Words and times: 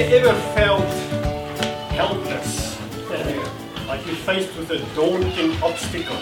you 0.00 0.16
ever 0.16 0.32
felt 0.54 0.82
helpless? 1.92 2.78
Like 3.86 4.06
you're 4.06 4.14
faced 4.16 4.56
with 4.56 4.70
a 4.70 4.78
daunting 4.94 5.62
obstacle? 5.62 6.16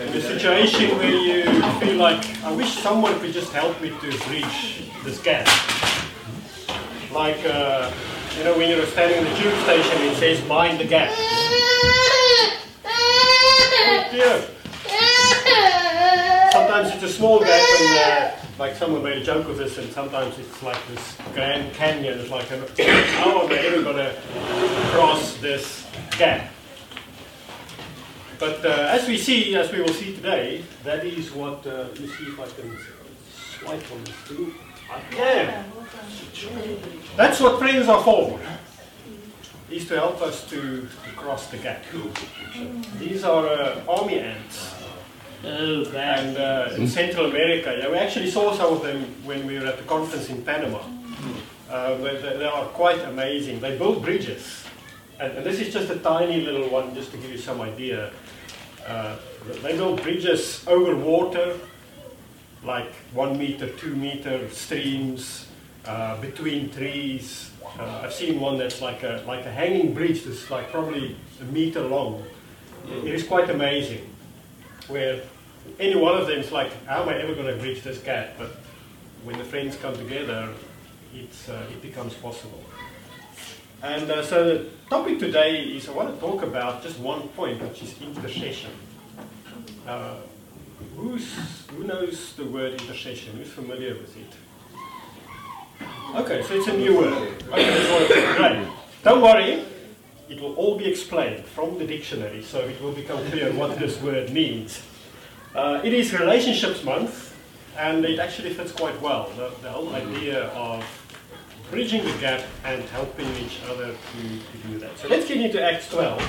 In 0.00 0.08
a 0.08 0.20
situation 0.22 0.96
where 0.96 1.10
you 1.10 1.44
feel 1.80 1.96
like, 1.96 2.42
I 2.42 2.50
wish 2.52 2.78
someone 2.78 3.20
could 3.20 3.34
just 3.34 3.52
help 3.52 3.78
me 3.82 3.90
to 3.90 4.18
bridge 4.26 4.90
this 5.04 5.20
gap. 5.20 5.46
Like, 7.12 7.44
uh, 7.44 7.92
you 8.38 8.44
know, 8.44 8.56
when 8.56 8.70
you're 8.70 8.86
standing 8.86 9.18
in 9.18 9.24
the 9.24 9.38
tube 9.38 9.54
station, 9.64 10.02
it 10.02 10.16
says, 10.16 10.48
mind 10.48 10.80
the 10.80 10.86
gap. 10.86 11.12
Oh 13.86 14.08
dear. 14.10 14.53
Sometimes 16.54 16.94
it's 16.94 17.02
a 17.02 17.08
small 17.08 17.40
gap 17.40 17.50
and 17.80 17.98
uh, 17.98 18.36
like 18.60 18.76
someone 18.76 19.02
made 19.02 19.20
a 19.20 19.24
joke 19.24 19.48
of 19.48 19.56
this 19.56 19.76
and 19.76 19.92
sometimes 19.92 20.38
it's 20.38 20.62
like 20.62 20.78
this 20.86 21.18
Grand 21.32 21.74
Canyon. 21.74 22.20
It's 22.20 22.30
like, 22.30 22.46
how 22.46 23.42
are 23.42 23.48
they 23.48 23.66
ever 23.66 23.82
going 23.82 23.96
to 23.96 24.14
cross 24.92 25.36
this 25.38 25.84
gap? 26.16 26.48
But 28.38 28.64
uh, 28.64 28.68
as 28.88 29.08
we 29.08 29.18
see, 29.18 29.56
as 29.56 29.72
we 29.72 29.80
will 29.80 29.92
see 29.94 30.14
today, 30.14 30.62
that 30.84 31.04
is 31.04 31.32
what, 31.32 31.66
uh, 31.66 31.88
let 31.88 31.98
me 31.98 32.06
see 32.06 32.26
if 32.26 32.38
I 32.38 32.46
can 32.46 32.78
swipe 33.58 33.90
on 33.90 34.04
this 34.04 34.14
thing. 34.14 34.54
I 34.88 35.00
can. 35.10 35.64
That's 37.16 37.40
what 37.40 37.58
friends 37.58 37.88
are 37.88 38.04
for. 38.04 38.38
Is 39.70 39.88
to 39.88 39.96
help 39.96 40.22
us 40.22 40.48
to, 40.50 40.82
to 40.82 41.10
cross 41.16 41.48
the 41.48 41.56
gap. 41.56 41.82
These 43.00 43.24
are 43.24 43.44
uh, 43.44 43.82
army 43.88 44.20
ants. 44.20 44.73
Oh, 45.46 45.84
And 45.96 46.36
uh, 46.36 46.70
in 46.76 46.88
Central 46.88 47.26
America, 47.26 47.76
yeah, 47.78 47.90
we 47.90 47.96
actually 47.98 48.30
saw 48.30 48.54
some 48.54 48.72
of 48.74 48.82
them 48.82 49.04
when 49.24 49.46
we 49.46 49.58
were 49.58 49.66
at 49.66 49.76
the 49.76 49.84
conference 49.84 50.28
in 50.30 50.42
Panama. 50.42 50.80
Uh, 51.70 51.96
they, 51.98 52.16
they- 52.16 52.36
they 52.38 52.44
are 52.44 52.64
quite 52.66 53.00
amazing. 53.02 53.60
They 53.60 53.76
build 53.76 54.02
bridges. 54.02 54.64
And, 55.20 55.32
and 55.36 55.46
this 55.46 55.60
is 55.60 55.72
just 55.72 55.90
a 55.90 55.96
tiny 55.96 56.40
little 56.40 56.68
one, 56.68 56.94
just 56.94 57.10
to 57.12 57.16
give 57.18 57.30
you 57.30 57.38
some 57.38 57.60
idea. 57.60 58.10
Uh, 58.86 59.16
they 59.62 59.76
build 59.76 60.02
bridges 60.02 60.64
over 60.66 60.96
water, 60.96 61.58
like 62.64 62.92
one 63.12 63.38
meter, 63.38 63.68
two 63.68 63.94
meter 63.94 64.48
streams, 64.50 65.46
uh, 65.84 66.20
between 66.20 66.70
trees. 66.70 67.50
Uh, 67.78 68.02
I've 68.04 68.12
seen 68.14 68.40
one 68.40 68.56
that's 68.58 68.80
like 68.80 69.02
a, 69.02 69.22
like 69.26 69.44
a 69.46 69.50
hanging 69.50 69.92
bridge 69.94 70.24
that's 70.24 70.50
like 70.50 70.70
probably 70.70 71.16
a 71.40 71.44
meter 71.44 71.80
long. 71.82 72.22
It 72.88 73.14
is 73.14 73.24
quite 73.26 73.50
amazing. 73.50 74.08
Where 74.88 75.20
any 75.78 75.96
one 75.96 76.16
of 76.20 76.26
them 76.26 76.38
is 76.38 76.52
like, 76.52 76.72
how 76.86 77.02
am 77.02 77.08
I 77.08 77.18
ever 77.18 77.34
going 77.34 77.46
to 77.46 77.62
reach 77.62 77.82
this 77.82 77.98
gap? 77.98 78.34
But 78.38 78.50
when 79.24 79.38
the 79.38 79.44
friends 79.44 79.76
come 79.76 79.96
together, 79.96 80.50
it's, 81.14 81.48
uh, 81.48 81.66
it 81.70 81.82
becomes 81.82 82.14
possible. 82.14 82.62
And 83.82 84.10
uh, 84.10 84.22
so 84.24 84.44
the 84.44 84.70
topic 84.88 85.18
today 85.18 85.62
is 85.62 85.88
I 85.88 85.92
want 85.92 86.14
to 86.14 86.20
talk 86.20 86.42
about 86.42 86.82
just 86.82 86.98
one 86.98 87.28
point, 87.28 87.60
which 87.62 87.82
is 87.82 88.00
intercession. 88.00 88.70
Uh, 89.86 90.16
who 90.96 91.18
knows 91.84 92.34
the 92.36 92.44
word 92.44 92.80
intercession? 92.80 93.36
Who's 93.36 93.50
familiar 93.50 93.94
with 93.94 94.16
it? 94.16 94.32
Okay, 96.16 96.42
so 96.42 96.54
it's 96.54 96.68
a 96.68 96.76
new 96.76 96.96
word. 96.96 97.42
Okay. 97.52 98.68
Don't 99.02 99.20
worry, 99.20 99.64
it 100.28 100.40
will 100.40 100.54
all 100.54 100.78
be 100.78 100.86
explained 100.86 101.44
from 101.44 101.78
the 101.78 101.86
dictionary, 101.86 102.42
so 102.42 102.60
it 102.60 102.80
will 102.80 102.92
become 102.92 103.18
clear 103.26 103.52
what 103.52 103.78
this 103.78 104.00
word 104.00 104.30
means. 104.30 104.80
Uh, 105.54 105.80
it 105.84 105.94
is 105.94 106.12
Relationships 106.12 106.82
Month, 106.82 107.32
and 107.78 108.04
it 108.04 108.18
actually 108.18 108.52
fits 108.52 108.72
quite 108.72 109.00
well. 109.00 109.30
The, 109.36 109.52
the 109.62 109.70
whole 109.70 109.88
idea 109.94 110.46
of 110.48 110.84
bridging 111.70 112.04
the 112.04 112.12
gap 112.18 112.42
and 112.64 112.82
helping 112.86 113.28
each 113.36 113.60
other 113.70 113.86
to, 113.86 114.22
to 114.22 114.68
do 114.68 114.78
that. 114.80 114.98
So 114.98 115.06
let's 115.06 115.28
get 115.28 115.36
into 115.36 115.62
Acts 115.62 115.88
12, 115.90 116.20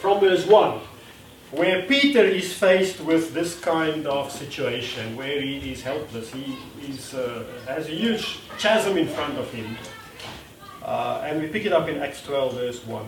from 0.00 0.18
verse 0.18 0.44
1, 0.44 0.80
where 1.52 1.82
Peter 1.82 2.24
is 2.24 2.52
faced 2.52 3.00
with 3.00 3.32
this 3.32 3.60
kind 3.60 4.08
of 4.08 4.32
situation, 4.32 5.16
where 5.16 5.40
he 5.40 5.70
is 5.70 5.80
helpless. 5.80 6.32
He 6.32 6.58
is, 6.88 7.14
uh, 7.14 7.44
has 7.68 7.86
a 7.86 7.92
huge 7.92 8.40
chasm 8.58 8.98
in 8.98 9.06
front 9.06 9.38
of 9.38 9.48
him. 9.52 9.76
Uh, 10.82 11.22
and 11.24 11.40
we 11.40 11.46
pick 11.46 11.64
it 11.64 11.72
up 11.72 11.88
in 11.88 12.02
Acts 12.02 12.24
12, 12.24 12.54
verse 12.54 12.84
1. 12.84 13.06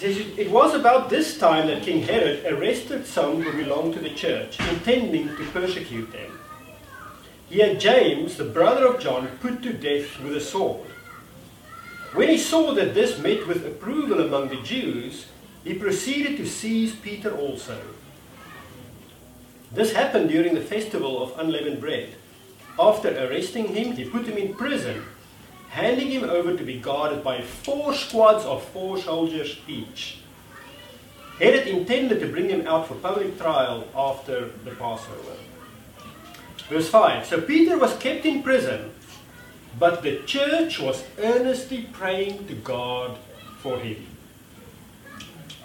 It 0.00 0.50
was 0.50 0.74
about 0.74 1.10
this 1.10 1.38
time 1.38 1.66
that 1.66 1.82
King 1.82 2.02
Herod 2.02 2.44
arrested 2.46 3.04
some 3.04 3.42
who 3.42 3.64
belonged 3.64 3.94
to 3.94 4.00
the 4.00 4.14
church, 4.14 4.60
intending 4.70 5.28
to 5.36 5.44
persecute 5.46 6.12
them. 6.12 6.38
He 7.48 7.58
had 7.58 7.80
James, 7.80 8.36
the 8.36 8.44
brother 8.44 8.86
of 8.86 9.00
John, 9.00 9.26
put 9.40 9.62
to 9.62 9.72
death 9.72 10.20
with 10.20 10.36
a 10.36 10.40
sword. 10.40 10.86
When 12.12 12.28
he 12.28 12.38
saw 12.38 12.74
that 12.74 12.94
this 12.94 13.18
met 13.18 13.46
with 13.48 13.66
approval 13.66 14.20
among 14.20 14.48
the 14.48 14.62
Jews, 14.62 15.26
he 15.64 15.74
proceeded 15.74 16.36
to 16.36 16.46
seize 16.46 16.94
Peter 16.94 17.36
also. 17.36 17.80
This 19.72 19.92
happened 19.92 20.28
during 20.28 20.54
the 20.54 20.60
festival 20.60 21.22
of 21.22 21.38
unleavened 21.38 21.80
bread. 21.80 22.10
After 22.78 23.08
arresting 23.08 23.74
him, 23.74 23.92
he 23.92 24.08
put 24.08 24.26
him 24.26 24.36
in 24.36 24.54
prison, 24.54 25.04
handing 25.70 26.10
him 26.10 26.24
over 26.24 26.56
to 26.56 26.64
be 26.64 26.78
guarded 26.78 27.22
by 27.22 27.42
four 27.42 27.94
squads 27.94 28.44
of 28.44 28.64
four 28.68 28.98
soldiers 28.98 29.58
each. 29.66 30.18
Herod 31.38 31.68
intended 31.68 32.20
to 32.20 32.26
bring 32.26 32.48
him 32.48 32.66
out 32.66 32.88
for 32.88 32.94
public 32.94 33.38
trial 33.38 33.86
after 33.94 34.48
the 34.64 34.72
Passover. 34.72 35.36
Verse 36.68 36.88
5 36.88 37.26
So 37.26 37.40
Peter 37.40 37.78
was 37.78 37.96
kept 37.98 38.26
in 38.26 38.42
prison, 38.42 38.90
but 39.78 40.02
the 40.02 40.18
church 40.26 40.80
was 40.80 41.04
earnestly 41.18 41.88
praying 41.92 42.46
to 42.48 42.54
God 42.54 43.16
for 43.60 43.78
him. 43.78 44.04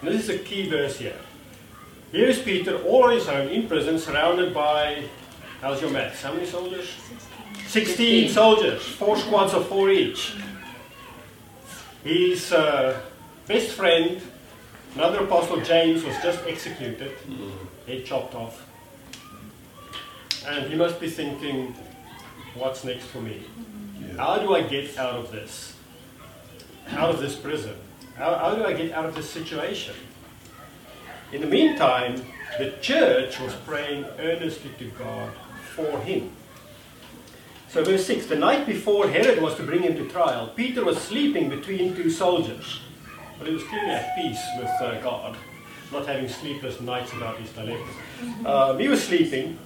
This 0.02 0.28
is 0.28 0.28
a 0.28 0.38
key 0.38 0.68
verse 0.68 0.98
here. 0.98 1.18
Here 2.12 2.28
is 2.28 2.38
Peter 2.38 2.76
all 2.82 3.04
on 3.04 3.12
his 3.12 3.26
own 3.26 3.48
in 3.48 3.66
prison, 3.66 3.98
surrounded 3.98 4.54
by, 4.54 5.04
how's 5.60 5.80
your 5.80 5.90
maths? 5.90 6.22
How 6.22 6.32
many 6.32 6.46
soldiers? 6.46 6.88
16 7.74 8.28
soldiers, 8.28 8.82
four 8.82 9.16
squads 9.16 9.52
of 9.52 9.66
four 9.66 9.90
each. 9.90 10.36
His 12.04 12.52
uh, 12.52 13.00
best 13.48 13.72
friend, 13.72 14.22
another 14.94 15.24
apostle 15.24 15.60
James, 15.60 16.04
was 16.04 16.14
just 16.22 16.38
executed, 16.46 17.10
head 17.84 18.06
chopped 18.06 18.36
off. 18.36 18.64
And 20.46 20.70
he 20.70 20.76
must 20.76 21.00
be 21.00 21.10
thinking, 21.10 21.74
what's 22.54 22.84
next 22.84 23.06
for 23.06 23.20
me? 23.20 23.42
How 24.16 24.38
do 24.38 24.54
I 24.54 24.62
get 24.62 24.96
out 24.96 25.16
of 25.16 25.32
this? 25.32 25.74
Out 26.90 27.10
of 27.10 27.18
this 27.18 27.34
prison? 27.34 27.74
How, 28.16 28.36
how 28.36 28.54
do 28.54 28.64
I 28.64 28.72
get 28.72 28.92
out 28.92 29.06
of 29.06 29.16
this 29.16 29.28
situation? 29.28 29.96
In 31.32 31.40
the 31.40 31.48
meantime, 31.48 32.22
the 32.56 32.70
church 32.80 33.40
was 33.40 33.52
praying 33.66 34.04
earnestly 34.20 34.70
to 34.78 34.84
God 34.90 35.32
for 35.74 35.98
him. 36.02 36.30
So, 37.74 37.82
verse 37.82 38.06
6 38.06 38.26
The 38.26 38.36
night 38.36 38.66
before 38.66 39.08
Herod 39.08 39.42
was 39.42 39.56
to 39.56 39.64
bring 39.64 39.82
him 39.82 39.96
to 39.96 40.08
trial, 40.08 40.46
Peter 40.54 40.84
was 40.84 40.96
sleeping 40.96 41.50
between 41.50 41.96
two 41.96 42.08
soldiers. 42.08 42.82
But 43.36 43.48
he 43.48 43.52
was 43.52 43.64
clearly 43.64 43.90
at 43.90 44.14
peace 44.14 44.40
with 44.56 44.70
uh, 44.80 45.00
God, 45.00 45.36
not 45.90 46.06
having 46.06 46.28
sleepless 46.28 46.80
nights 46.80 47.12
about 47.14 47.36
his 47.38 47.50
dilemma. 47.50 47.84
Um, 48.46 48.78
he 48.78 48.86
was 48.86 49.02
sleeping, 49.02 49.58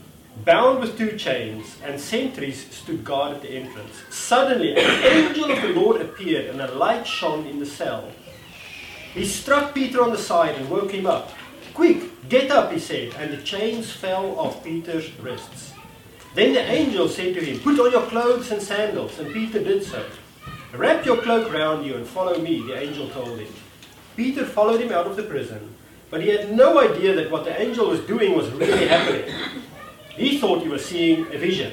bound 0.47 0.81
with 0.81 0.97
two 0.97 1.19
chains, 1.19 1.77
and 1.85 2.01
sentries 2.01 2.75
stood 2.75 3.05
guard 3.05 3.37
at 3.37 3.43
the 3.43 3.51
entrance. 3.51 4.03
Suddenly, 4.09 4.75
an 4.75 5.05
angel 5.05 5.51
of 5.51 5.61
the 5.61 5.79
Lord 5.79 6.01
appeared, 6.01 6.47
and 6.47 6.63
a 6.63 6.73
light 6.73 7.07
shone 7.07 7.47
in 7.47 7.59
the 7.59 7.67
cell. 7.67 8.11
He 9.13 9.27
struck 9.27 9.75
Peter 9.75 10.03
on 10.03 10.13
the 10.13 10.17
side 10.17 10.55
and 10.55 10.71
woke 10.71 10.93
him 10.93 11.05
up. 11.05 11.35
Quick, 11.75 12.27
get 12.31 12.51
up, 12.51 12.73
he 12.73 12.79
said, 12.79 13.13
and 13.19 13.35
the 13.35 13.43
chains 13.43 13.93
fell 13.93 14.39
off 14.39 14.65
Peter's 14.65 15.13
wrists. 15.21 15.75
Then 16.39 16.53
the 16.53 16.61
angel 16.61 17.09
said 17.09 17.35
to 17.35 17.45
him, 17.45 17.59
Put 17.59 17.81
on 17.81 17.91
your 17.91 18.07
clothes 18.07 18.53
and 18.53 18.63
sandals, 18.63 19.19
and 19.19 19.35
Peter 19.35 19.59
did 19.59 19.83
so. 19.83 20.07
Wrap 20.73 21.05
your 21.05 21.21
cloak 21.21 21.53
round 21.53 21.85
you 21.85 21.97
and 21.97 22.07
follow 22.07 22.39
me, 22.39 22.63
the 22.65 22.79
angel 22.79 23.09
told 23.09 23.41
him. 23.41 23.53
Peter 24.15 24.45
followed 24.45 24.81
him 24.81 24.93
out 24.93 25.09
of 25.09 25.17
the 25.17 25.25
prison, 25.25 25.75
but 26.11 26.23
he 26.23 26.29
had 26.29 26.55
no 26.55 26.79
idea 26.79 27.13
that 27.17 27.33
what 27.33 27.45
the 27.45 27.61
angel 27.61 27.89
was 27.89 27.99
doing 28.03 28.37
was 28.37 28.49
really 28.51 28.87
happening. 28.87 29.35
He 30.11 30.39
thought 30.39 30.63
he 30.63 30.69
was 30.69 30.85
seeing 30.85 31.23
a 31.23 31.39
vision. 31.39 31.73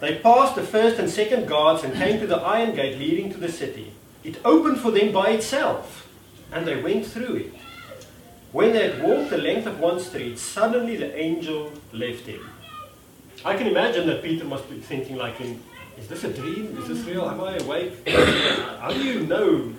They 0.00 0.18
passed 0.18 0.54
the 0.54 0.62
first 0.62 0.98
and 0.98 1.08
second 1.08 1.48
guards 1.48 1.84
and 1.84 1.94
came 1.94 2.20
to 2.20 2.26
the 2.26 2.36
iron 2.36 2.74
gate 2.74 2.98
leading 2.98 3.32
to 3.32 3.38
the 3.38 3.50
city. 3.50 3.94
It 4.22 4.44
opened 4.44 4.78
for 4.80 4.90
them 4.90 5.10
by 5.10 5.30
itself, 5.30 6.06
and 6.52 6.66
they 6.66 6.82
went 6.82 7.06
through 7.06 7.36
it. 7.36 7.54
When 8.52 8.74
they 8.74 8.90
had 8.90 9.02
walked 9.02 9.30
the 9.30 9.38
length 9.38 9.66
of 9.66 9.80
one 9.80 10.00
street, 10.00 10.38
suddenly 10.38 10.96
the 10.96 11.18
angel 11.18 11.72
left 11.90 12.26
him. 12.26 12.50
I 13.44 13.56
can 13.56 13.66
imagine 13.66 14.06
that 14.06 14.22
Peter 14.22 14.44
must 14.44 14.70
be 14.70 14.78
thinking 14.78 15.16
like 15.16 15.34
is 15.98 16.08
this 16.08 16.24
a 16.24 16.32
dream? 16.32 16.76
Is 16.78 16.88
this 16.88 17.04
real? 17.06 17.28
Am 17.28 17.40
I 17.40 17.56
awake? 17.58 18.08
How 18.80 18.90
do 18.90 19.02
you 19.02 19.20
know? 19.26 19.72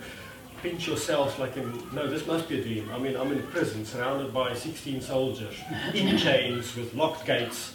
Pinch 0.62 0.86
yourself 0.86 1.38
like 1.38 1.56
in, 1.56 1.82
no, 1.92 2.06
this 2.06 2.26
must 2.26 2.48
be 2.48 2.58
a 2.58 2.62
dream. 2.62 2.88
I 2.92 2.98
mean, 2.98 3.14
I'm 3.14 3.30
in 3.30 3.42
prison, 3.48 3.84
surrounded 3.84 4.32
by 4.32 4.54
16 4.54 5.02
soldiers, 5.02 5.54
in 5.94 6.16
chains, 6.16 6.74
with 6.74 6.94
locked 6.94 7.26
gates. 7.26 7.74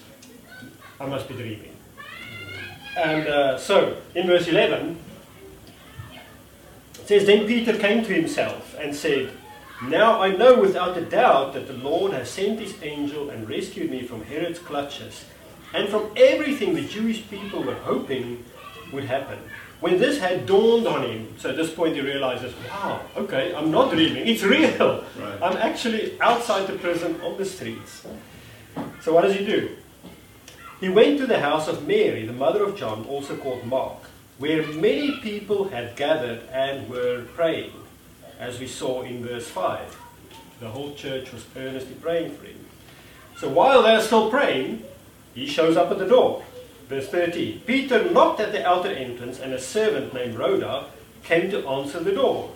I 0.99 1.05
must 1.05 1.27
be 1.27 1.35
dreaming. 1.35 1.75
And 2.97 3.27
uh, 3.27 3.57
so, 3.59 3.97
in 4.15 4.25
verse 4.27 4.47
11, 4.47 4.97
it 6.95 7.07
says, 7.07 7.25
Then 7.25 7.45
Peter 7.45 7.77
came 7.77 8.03
to 8.03 8.13
himself 8.13 8.75
and 8.79 8.95
said, 8.95 9.29
Now 9.83 10.19
I 10.19 10.35
know 10.35 10.59
without 10.59 10.97
a 10.97 11.01
doubt 11.01 11.53
that 11.53 11.67
the 11.67 11.73
Lord 11.73 12.13
has 12.13 12.29
sent 12.29 12.59
his 12.59 12.81
angel 12.81 13.29
and 13.29 13.47
rescued 13.47 13.91
me 13.91 14.01
from 14.01 14.23
Herod's 14.23 14.59
clutches 14.59 15.25
and 15.73 15.89
from 15.89 16.11
everything 16.15 16.73
the 16.73 16.81
Jewish 16.81 17.27
people 17.29 17.63
were 17.63 17.75
hoping 17.75 18.43
would 18.91 19.05
happen. 19.05 19.39
When 19.79 19.97
this 19.97 20.19
had 20.19 20.45
dawned 20.45 20.85
on 20.85 21.03
him, 21.03 21.33
so 21.39 21.49
at 21.49 21.55
this 21.55 21.73
point 21.73 21.95
he 21.95 22.01
realizes, 22.01 22.53
wow, 22.69 23.01
okay, 23.17 23.53
I'm 23.55 23.71
not 23.71 23.91
dreaming, 23.91 24.27
it's 24.27 24.43
real. 24.43 25.03
Right. 25.19 25.41
I'm 25.41 25.57
actually 25.57 26.21
outside 26.21 26.67
the 26.67 26.77
prison 26.77 27.19
on 27.21 27.37
the 27.37 27.45
streets. 27.45 28.05
So 29.01 29.13
what 29.13 29.23
does 29.23 29.35
he 29.35 29.43
do? 29.43 29.75
He 30.79 30.89
went 30.89 31.17
to 31.19 31.25
the 31.25 31.39
house 31.39 31.67
of 31.67 31.87
Mary, 31.87 32.25
the 32.25 32.33
mother 32.33 32.63
of 32.63 32.77
John, 32.77 33.05
also 33.05 33.35
called 33.35 33.65
Mark, 33.65 33.97
where 34.37 34.65
many 34.67 35.19
people 35.19 35.69
had 35.69 35.95
gathered 35.95 36.41
and 36.51 36.87
were 36.89 37.25
praying, 37.33 37.71
as 38.39 38.59
we 38.59 38.67
saw 38.67 39.01
in 39.01 39.23
verse 39.25 39.47
5. 39.47 39.99
The 40.59 40.69
whole 40.69 40.93
church 40.93 41.31
was 41.31 41.45
earnestly 41.55 41.95
praying 41.95 42.35
for 42.35 42.45
him. 42.45 42.65
So 43.37 43.49
while 43.49 43.81
they're 43.81 44.01
still 44.01 44.29
praying, 44.29 44.83
he 45.33 45.45
shows 45.47 45.77
up 45.77 45.91
at 45.91 45.99
the 45.99 46.07
door. 46.07 46.43
Verse 46.87 47.07
13 47.07 47.61
Peter 47.65 48.11
knocked 48.11 48.39
at 48.39 48.51
the 48.51 48.65
outer 48.67 48.89
entrance, 48.89 49.39
and 49.39 49.53
a 49.53 49.59
servant 49.59 50.13
named 50.13 50.35
Rhoda 50.35 50.87
came 51.23 51.49
to 51.51 51.67
answer 51.67 51.99
the 51.99 52.11
door. 52.11 52.51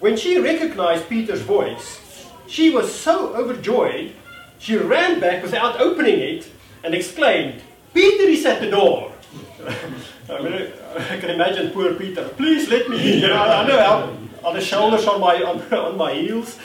When 0.00 0.16
she 0.16 0.38
recognized 0.38 1.08
Peter's 1.08 1.42
voice, 1.42 2.26
she 2.46 2.70
was 2.70 2.92
so 2.92 3.34
overjoyed, 3.34 4.12
she 4.58 4.76
ran 4.76 5.20
back 5.20 5.42
without 5.42 5.80
opening 5.80 6.18
it 6.18 6.50
and 6.82 6.94
exclaimed, 6.94 7.62
Peter 7.94 8.24
is 8.24 8.44
at 8.44 8.60
the 8.60 8.70
door. 8.70 9.12
I, 10.30 10.42
mean, 10.42 10.72
I 10.96 11.16
can 11.18 11.30
imagine 11.30 11.70
poor 11.70 11.94
Peter, 11.94 12.28
please 12.30 12.68
let 12.68 12.88
me 12.88 13.22
in. 13.22 13.28
Know, 13.28 13.36
I 13.36 13.66
know 13.66 13.78
how, 13.78 14.48
on 14.48 14.54
the 14.54 14.60
shoulders 14.60 15.06
on 15.06 15.20
my, 15.20 15.42
on, 15.42 15.60
on 15.72 15.96
my 15.96 16.14
heels. 16.14 16.58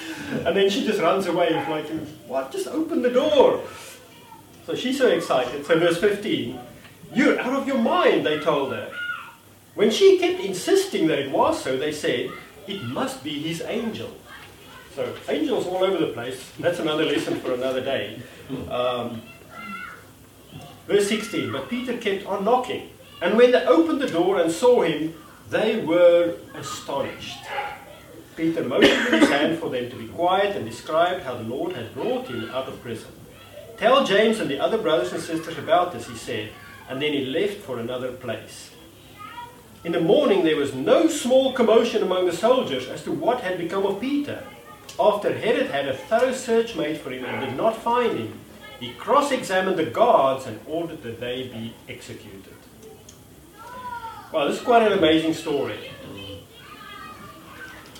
And 0.45 0.55
then 0.55 0.69
she 0.69 0.85
just 0.85 0.99
runs 0.99 1.27
away, 1.27 1.53
like, 1.69 1.87
what? 2.27 2.51
Just 2.51 2.67
open 2.67 3.01
the 3.01 3.11
door. 3.11 3.61
So 4.65 4.73
she's 4.73 4.97
so 4.97 5.07
excited. 5.07 5.65
So, 5.65 5.77
verse 5.77 5.99
15, 5.99 6.59
You're 7.13 7.39
out 7.39 7.53
of 7.53 7.67
your 7.67 7.77
mind, 7.77 8.25
they 8.25 8.39
told 8.39 8.73
her. 8.73 8.91
When 9.75 9.91
she 9.91 10.17
kept 10.17 10.39
insisting 10.39 11.07
that 11.07 11.19
it 11.19 11.31
was 11.31 11.61
so, 11.61 11.77
they 11.77 11.91
said, 11.91 12.31
It 12.65 12.81
must 12.83 13.23
be 13.23 13.39
his 13.39 13.61
angel. 13.61 14.09
So, 14.95 15.13
angels 15.29 15.67
all 15.67 15.83
over 15.83 15.97
the 15.97 16.13
place. 16.13 16.51
That's 16.59 16.79
another 16.79 17.05
lesson 17.05 17.39
for 17.41 17.53
another 17.53 17.81
day. 17.81 18.19
Um, 18.69 19.21
verse 20.87 21.09
16, 21.09 21.51
But 21.51 21.69
Peter 21.69 21.97
kept 21.97 22.25
on 22.25 22.43
knocking. 22.43 22.89
And 23.21 23.37
when 23.37 23.51
they 23.51 23.63
opened 23.65 24.01
the 24.01 24.07
door 24.07 24.39
and 24.39 24.51
saw 24.51 24.81
him, 24.81 25.13
they 25.49 25.81
were 25.81 26.37
astonished. 26.55 27.45
Peter 28.35 28.63
motioned 28.63 29.05
with 29.05 29.21
his 29.21 29.29
hand 29.29 29.59
for 29.59 29.69
them 29.69 29.89
to 29.89 29.95
be 29.95 30.07
quiet 30.07 30.55
and 30.55 30.67
described 30.67 31.23
how 31.23 31.35
the 31.35 31.43
Lord 31.43 31.73
had 31.73 31.93
brought 31.93 32.27
him 32.27 32.49
out 32.49 32.67
of 32.67 32.81
prison. 32.81 33.11
Tell 33.77 34.05
James 34.05 34.39
and 34.39 34.49
the 34.49 34.59
other 34.59 34.77
brothers 34.77 35.11
and 35.11 35.21
sisters 35.21 35.57
about 35.57 35.91
this, 35.91 36.07
he 36.07 36.15
said, 36.15 36.49
and 36.89 37.01
then 37.01 37.11
he 37.13 37.25
left 37.25 37.57
for 37.57 37.79
another 37.79 38.11
place. 38.11 38.71
In 39.83 39.91
the 39.91 39.99
morning 39.99 40.43
there 40.43 40.55
was 40.55 40.73
no 40.73 41.07
small 41.07 41.53
commotion 41.53 42.01
among 42.01 42.25
the 42.25 42.33
soldiers 42.33 42.87
as 42.87 43.03
to 43.03 43.11
what 43.11 43.41
had 43.41 43.57
become 43.57 43.85
of 43.85 43.99
Peter. 43.99 44.43
After 44.99 45.37
Herod 45.37 45.67
had 45.67 45.87
a 45.87 45.97
thorough 45.97 46.33
search 46.33 46.75
made 46.75 46.97
for 46.97 47.11
him 47.11 47.25
and 47.25 47.45
did 47.45 47.57
not 47.57 47.75
find 47.75 48.17
him, 48.17 48.39
he 48.79 48.93
cross 48.93 49.31
examined 49.31 49.77
the 49.77 49.85
guards 49.85 50.47
and 50.47 50.59
ordered 50.67 51.03
that 51.03 51.19
they 51.19 51.49
be 51.49 51.73
executed. 51.87 52.53
Well, 54.31 54.47
this 54.47 54.57
is 54.57 54.63
quite 54.63 54.83
an 54.83 54.97
amazing 54.97 55.33
story. 55.33 55.91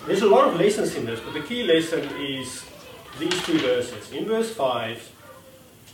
There's 0.08 0.22
a 0.22 0.28
lot 0.28 0.48
of 0.48 0.60
lessons 0.60 0.96
in 0.96 1.06
this, 1.06 1.20
but 1.20 1.34
the 1.34 1.42
key 1.42 1.64
lesson 1.64 2.04
is 2.20 2.66
these 3.20 3.42
two 3.44 3.60
verses. 3.60 4.12
In 4.12 4.26
verse 4.26 4.54
5, 4.54 5.12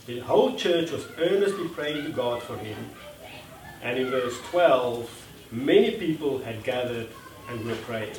the 0.06 0.20
whole 0.20 0.56
church 0.56 0.92
was 0.92 1.06
earnestly 1.18 1.68
praying 1.70 2.04
to 2.06 2.12
God 2.12 2.42
for 2.42 2.58
him. 2.58 2.78
And 3.84 4.00
in 4.00 4.10
verse 4.10 4.38
12, 4.50 5.28
many 5.52 5.92
people 5.92 6.40
had 6.40 6.64
gathered 6.64 7.08
and 7.50 7.66
were 7.66 7.76
praying. 7.76 8.16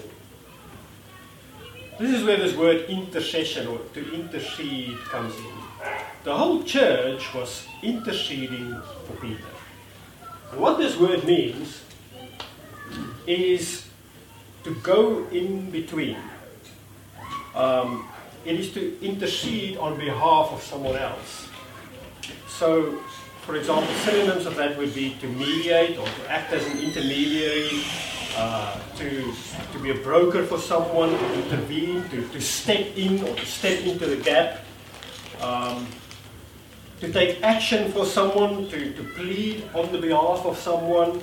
This 1.98 2.18
is 2.18 2.24
where 2.24 2.36
this 2.36 2.56
word 2.56 2.88
intercession 2.88 3.66
or 3.66 3.78
to 3.94 4.14
intercede 4.14 4.98
comes 5.04 5.36
in. 5.36 5.52
The 6.24 6.36
whole 6.36 6.62
church 6.62 7.34
was 7.34 7.66
interceding 7.82 8.80
for 9.06 9.12
Peter. 9.20 9.44
And 10.50 10.60
what 10.60 10.78
this 10.78 10.96
word 10.96 11.24
means 11.24 11.82
is 13.26 13.86
to 14.64 14.74
go 14.76 15.26
in 15.28 15.70
between. 15.70 16.16
Um, 17.54 18.08
it 18.44 18.58
is 18.58 18.72
to 18.72 19.00
intercede 19.04 19.76
on 19.76 19.98
behalf 19.98 20.50
of 20.52 20.62
someone 20.62 20.96
else. 20.96 21.48
So, 22.62 22.92
for 23.44 23.56
example, 23.56 23.92
synonyms 24.04 24.46
of 24.46 24.54
that 24.54 24.78
would 24.78 24.94
be 24.94 25.16
to 25.20 25.26
mediate 25.26 25.98
or 25.98 26.06
to 26.06 26.30
act 26.30 26.52
as 26.52 26.64
an 26.66 26.78
intermediary, 26.78 27.82
uh, 28.36 28.78
to, 28.98 29.32
to 29.72 29.78
be 29.80 29.90
a 29.90 29.96
broker 29.96 30.46
for 30.46 30.58
someone, 30.58 31.10
to 31.10 31.34
intervene, 31.42 32.08
to, 32.10 32.22
to 32.28 32.40
step 32.40 32.86
in 32.96 33.20
or 33.24 33.34
to 33.34 33.44
step 33.46 33.80
into 33.84 34.06
the 34.06 34.14
gap, 34.14 34.60
um, 35.40 35.88
to 37.00 37.12
take 37.12 37.42
action 37.42 37.90
for 37.90 38.06
someone, 38.06 38.68
to, 38.68 38.92
to 38.92 39.02
plead 39.16 39.68
on 39.74 39.90
the 39.90 39.98
behalf 39.98 40.46
of 40.46 40.56
someone. 40.56 41.20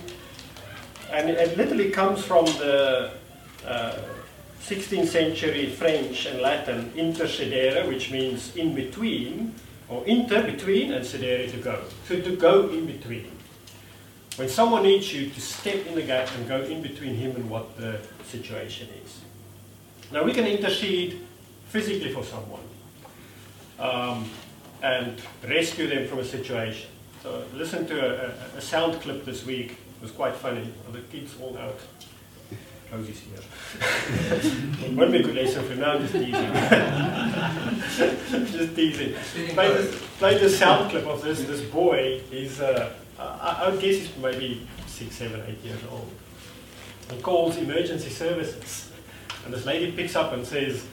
And 1.10 1.30
it, 1.30 1.56
literally 1.58 1.90
comes 1.90 2.22
from 2.22 2.48
the 2.60 3.14
uh, 3.66 3.98
16th 4.64 5.08
century 5.08 5.70
French 5.70 6.26
and 6.26 6.42
Latin 6.42 6.92
intercedere, 6.98 7.88
which 7.88 8.12
means 8.12 8.54
in 8.58 8.76
between 8.76 9.56
or 9.90 10.06
inter 10.06 10.44
between 10.44 10.94
and 10.94 11.04
cedere 11.04 11.50
to 11.52 11.58
go. 11.58 11.84
So 12.08 12.22
to 12.22 12.36
go 12.36 12.70
in 12.70 12.86
between. 12.86 13.32
When 14.36 14.48
someone 14.48 14.84
needs 14.84 15.14
you 15.14 15.30
to 15.30 15.42
step 15.42 15.86
in 15.88 15.96
the 15.96 16.02
gap 16.02 16.30
and 16.38 16.48
go 16.48 16.62
in 16.62 16.82
between 16.82 17.16
him 17.16 17.36
and 17.36 17.50
what 17.50 17.76
the 17.78 18.00
situation 18.24 18.88
is. 19.04 19.20
Now 20.12 20.24
we 20.24 20.34
can 20.34 20.46
intercede 20.46 21.20
physically 21.68 22.14
for 22.14 22.24
someone 22.24 22.62
um, 23.80 24.30
and 24.82 25.22
rescue 25.48 25.88
them 25.88 26.08
from 26.08 26.20
a 26.20 26.26
situation. 26.26 26.90
So 27.22 27.44
listen 27.54 27.86
to 27.88 28.00
a, 28.00 28.30
a, 28.30 28.58
a 28.58 28.62
sound 28.62 29.02
clip 29.02 29.26
this 29.26 29.46
week. 29.46 29.72
It 29.72 30.02
was 30.02 30.12
quite 30.12 30.36
funny. 30.36 30.72
The 30.92 31.02
kids 31.02 31.36
all 31.42 31.58
out 31.58 31.80
Rosie's 32.92 33.22
here. 33.22 34.96
Won't 34.96 35.12
be 35.12 35.20
a 35.20 35.24
good 35.24 35.36
lesson 35.36 35.64
for 35.68 35.76
now, 35.76 36.00
just 36.00 36.14
teasing. 36.14 36.32
just 38.52 38.76
teasing. 38.76 39.14
Play 39.54 39.68
this, 39.68 40.04
play 40.18 40.38
the 40.38 40.50
sound 40.50 40.90
clip 40.90 41.06
of 41.06 41.22
this, 41.22 41.44
this 41.44 41.62
boy. 41.62 42.22
He's, 42.32 42.60
uh, 42.60 42.92
I, 43.20 43.66
I 43.66 43.70
would 43.70 43.80
guess 43.80 43.98
he's 43.98 44.18
maybe 44.18 44.68
six, 44.88 45.16
seven, 45.16 45.42
eight 45.48 45.64
years 45.64 45.80
old. 45.92 46.10
He 47.12 47.22
calls 47.22 47.58
emergency 47.58 48.10
services. 48.10 48.92
And 49.46 49.54
this 49.54 49.66
lady 49.66 49.92
picks 49.92 50.16
up 50.16 50.34
and 50.34 50.46
says, 50.46 50.86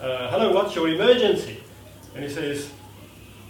uh, 0.00 0.30
hello, 0.30 0.52
what's 0.52 0.74
your 0.74 0.88
emergency? 0.88 1.60
And 2.14 2.24
he 2.24 2.30
says, 2.30 2.70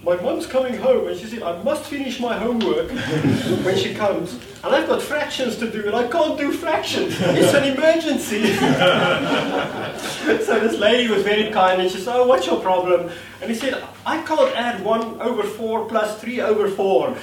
my 0.03 0.15
mum's 0.21 0.45
coming 0.45 0.77
home 0.77 1.07
and 1.07 1.17
she 1.19 1.25
said, 1.25 1.43
I 1.43 1.61
must 1.63 1.83
finish 1.85 2.19
my 2.19 2.37
homework 2.37 2.89
when 3.65 3.77
she 3.77 3.93
comes. 3.93 4.33
And 4.63 4.73
I've 4.75 4.87
got 4.87 5.01
fractions 5.01 5.57
to 5.57 5.69
do 5.69 5.85
and 5.85 5.95
I 5.95 6.07
can't 6.07 6.37
do 6.37 6.51
fractions. 6.51 7.15
It's 7.19 7.53
an 7.53 7.63
emergency. 7.63 8.53
so 10.45 10.59
this 10.59 10.79
lady 10.79 11.11
was 11.11 11.23
very 11.23 11.51
kind 11.51 11.81
and 11.81 11.91
she 11.91 11.97
said, 11.97 12.15
Oh, 12.15 12.27
what's 12.27 12.45
your 12.45 12.59
problem? 12.61 13.09
And 13.41 13.49
he 13.49 13.55
said, 13.55 13.83
I 14.05 14.21
can't 14.21 14.55
add 14.55 14.83
1 14.83 15.21
over 15.21 15.43
4 15.43 15.87
plus 15.87 16.21
3 16.21 16.41
over 16.41 16.69
4. 16.69 17.17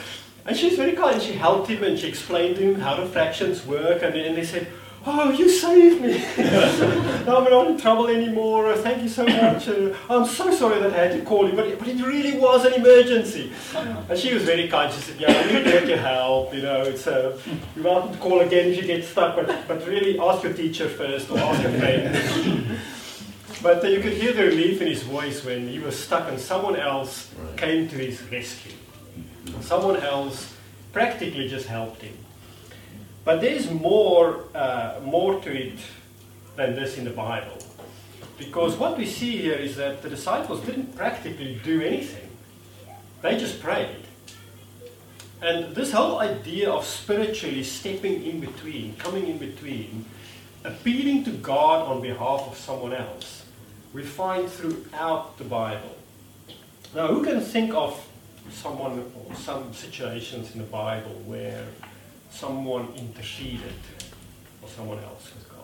And 0.47 0.57
she's 0.57 0.77
very 0.77 0.93
kind. 0.93 1.23
She 1.23 1.33
helped 1.33 1.69
him 1.71 1.85
and 1.85 1.99
she 1.99 2.09
explained 2.09 2.57
to 2.57 2.63
him 2.63 2.81
how 2.81 2.97
the 2.97 3.07
fractions 3.07 3.65
work. 3.65 4.03
And, 4.03 4.15
and 4.15 4.37
they 4.37 4.45
said, 4.45 4.67
Oh, 5.07 5.31
you 5.31 5.51
saved 5.51 6.01
me. 6.01 6.19
now 7.27 7.37
I'm 7.37 7.45
not 7.45 7.67
in 7.67 7.79
trouble 7.79 8.07
anymore. 8.07 8.75
Thank 8.77 9.03
you 9.03 9.09
so 9.09 9.27
much. 9.27 9.69
Uh, 9.69 9.95
I'm 10.09 10.25
so 10.25 10.51
sorry 10.51 10.81
that 10.81 10.95
I 10.95 11.07
had 11.07 11.13
to 11.19 11.25
call 11.25 11.47
you, 11.47 11.55
but, 11.55 11.79
but 11.79 11.89
it 11.89 12.01
really 12.01 12.39
was 12.39 12.65
an 12.65 12.73
emergency. 12.73 13.53
And 14.09 14.19
she 14.19 14.33
was 14.33 14.45
very 14.45 14.67
kind. 14.69 14.91
She 14.93 15.01
said, 15.03 15.21
Yeah, 15.21 15.33
I'm 15.33 15.49
really 15.49 15.71
glad 15.71 15.89
you 15.89 15.97
help. 15.99 16.55
You 16.55 16.63
know, 16.63 16.83
it's 16.83 17.07
uh, 17.07 17.39
you're 17.77 17.85
welcome 17.85 18.13
to 18.13 18.19
call 18.19 18.41
again 18.41 18.71
if 18.71 18.79
you 18.79 18.87
get 18.87 19.05
stuck, 19.05 19.37
but, 19.37 19.69
but 19.69 19.87
really 19.87 20.19
ask 20.19 20.43
your 20.43 20.55
teacher 20.55 20.89
first 20.89 21.31
or 21.31 21.39
ask 21.39 21.63
a 21.63 21.79
friend. 21.79 22.79
but 23.63 23.85
uh, 23.85 23.89
you 23.89 24.01
could 24.01 24.15
hear 24.15 24.33
the 24.33 24.45
relief 24.45 24.81
in 24.81 24.87
his 24.87 25.03
voice 25.03 25.45
when 25.45 25.69
he 25.69 25.81
was 25.81 26.03
stuck 26.03 26.31
and 26.31 26.41
someone 26.41 26.77
else 26.77 27.31
right. 27.39 27.57
came 27.59 27.89
to 27.89 27.97
his 27.97 28.23
rescue. 28.31 28.73
Someone 29.61 29.97
else 29.97 30.55
practically 30.93 31.47
just 31.47 31.67
helped 31.67 32.01
him. 32.01 32.24
But 33.25 33.41
there 33.41 33.55
is 33.55 33.71
more, 33.71 34.45
uh, 34.55 35.01
more 35.03 35.41
to 35.41 35.51
it 35.51 35.79
than 36.57 36.75
this 36.75 36.99
in 36.99 37.05
the 37.05 37.11
Bible. 37.11 37.59
Because 38.39 38.77
what 38.77 38.99
we 38.99 39.07
see 39.07 39.39
here 39.39 39.55
is 39.55 39.77
that 39.77 40.03
the 40.03 40.11
disciples 40.11 40.61
didn't 40.61 40.97
practically 40.97 41.61
do 41.65 41.81
anything, 41.81 42.29
they 43.23 43.39
just 43.39 43.61
prayed. 43.61 44.05
And 45.41 45.75
this 45.75 45.93
whole 45.93 46.21
idea 46.21 46.71
of 46.71 46.85
spiritually 46.85 47.65
stepping 47.65 48.25
in 48.25 48.41
between, 48.41 48.97
coming 48.97 49.27
in 49.27 49.39
between, 49.39 50.05
appealing 50.65 51.25
to 51.25 51.31
God 51.31 51.87
on 51.87 52.01
behalf 52.01 52.47
of 52.47 52.57
someone 52.57 52.95
else, 52.95 53.45
we 53.93 54.03
find 54.03 54.49
throughout 54.49 55.37
the 55.39 55.45
Bible. 55.45 55.97
Now, 56.95 57.09
who 57.09 57.23
can 57.23 57.41
think 57.41 57.75
of 57.75 58.07
someone 58.51 59.11
or 59.15 59.35
some 59.35 59.73
situations 59.73 60.53
in 60.53 60.59
the 60.59 60.67
Bible 60.67 61.23
where 61.27 61.67
someone 62.35 62.93
interceded 62.97 63.73
for 64.61 64.69
someone 64.69 64.99
else 64.99 65.33
with 65.35 65.49
God? 65.49 65.61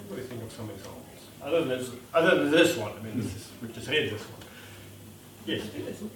Everybody 0.00 0.28
think 0.28 0.42
of 0.42 0.52
some 0.52 0.68
examples. 0.70 0.98
Other 1.42 1.60
than 1.64 1.68
this, 1.78 1.90
other 2.12 2.42
than 2.42 2.50
this 2.50 2.76
one, 2.76 2.92
I 2.98 3.02
mean, 3.02 3.16
this 3.20 3.34
is, 3.34 3.48
we 3.60 3.68
just 3.68 3.88
read 3.88 4.10
this 4.10 4.22
one. 4.22 4.42
Yes. 5.46 5.68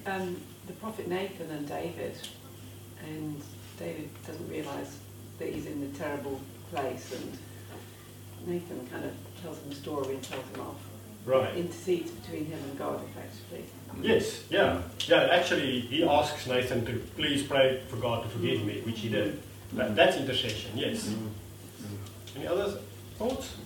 Um, 0.06 0.40
the 0.66 0.72
prophet 0.74 1.08
Nathan 1.08 1.50
and 1.50 1.68
David, 1.68 2.14
and 3.04 3.40
David 3.78 4.08
doesn't 4.26 4.48
realise 4.48 4.98
that 5.38 5.52
he's 5.52 5.66
in 5.66 5.82
a 5.82 5.98
terrible 5.98 6.40
place, 6.70 7.12
and 7.12 7.38
Nathan 8.46 8.86
kind 8.88 9.04
of 9.04 9.12
tells 9.42 9.58
him 9.58 9.72
a 9.72 9.74
story 9.74 10.14
and 10.14 10.22
tells 10.22 10.44
him 10.54 10.60
off. 10.60 10.76
Right. 11.26 11.56
Intercedes 11.56 12.12
between 12.12 12.47
him 12.47 12.59
and 12.62 12.78
God, 12.78 13.00
effectively. 13.04 13.64
Yes, 14.00 14.45
yeah. 14.49 14.80
Yeah, 15.09 15.28
actually, 15.33 15.80
he 15.80 16.04
asks 16.04 16.47
Nathan 16.47 16.87
to 16.87 16.92
please 17.16 17.42
pray 17.42 17.83
for 17.88 17.97
God 17.97 18.23
to 18.23 18.28
forgive 18.28 18.64
me, 18.64 18.80
which 18.83 19.00
he 19.00 19.09
did. 19.09 19.35
Mm-hmm. 19.35 19.78
That, 19.78 19.97
that's 19.97 20.16
intercession, 20.16 20.71
yes. 20.76 21.09
Mm-hmm. 21.09 21.26
Mm-hmm. 21.26 22.38
Any 22.38 22.47
other 22.47 22.78
thoughts? 23.18 23.56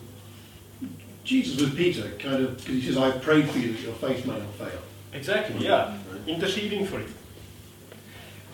Jesus 1.23 1.61
with 1.61 1.77
Peter, 1.77 2.09
kind 2.19 2.45
of, 2.45 2.57
because 2.57 2.75
he 2.75 2.83
says, 2.83 2.97
I 2.97 3.11
prayed 3.19 3.49
for 3.51 3.59
you 3.59 3.73
that 3.73 3.81
your 3.83 3.95
faith 3.95 4.25
may 4.25 4.39
not 4.39 4.55
fail. 4.55 4.81
Exactly, 5.13 5.67
yeah. 5.67 5.99
Interceding 6.27 6.87
for 6.87 7.01
you. 7.01 7.09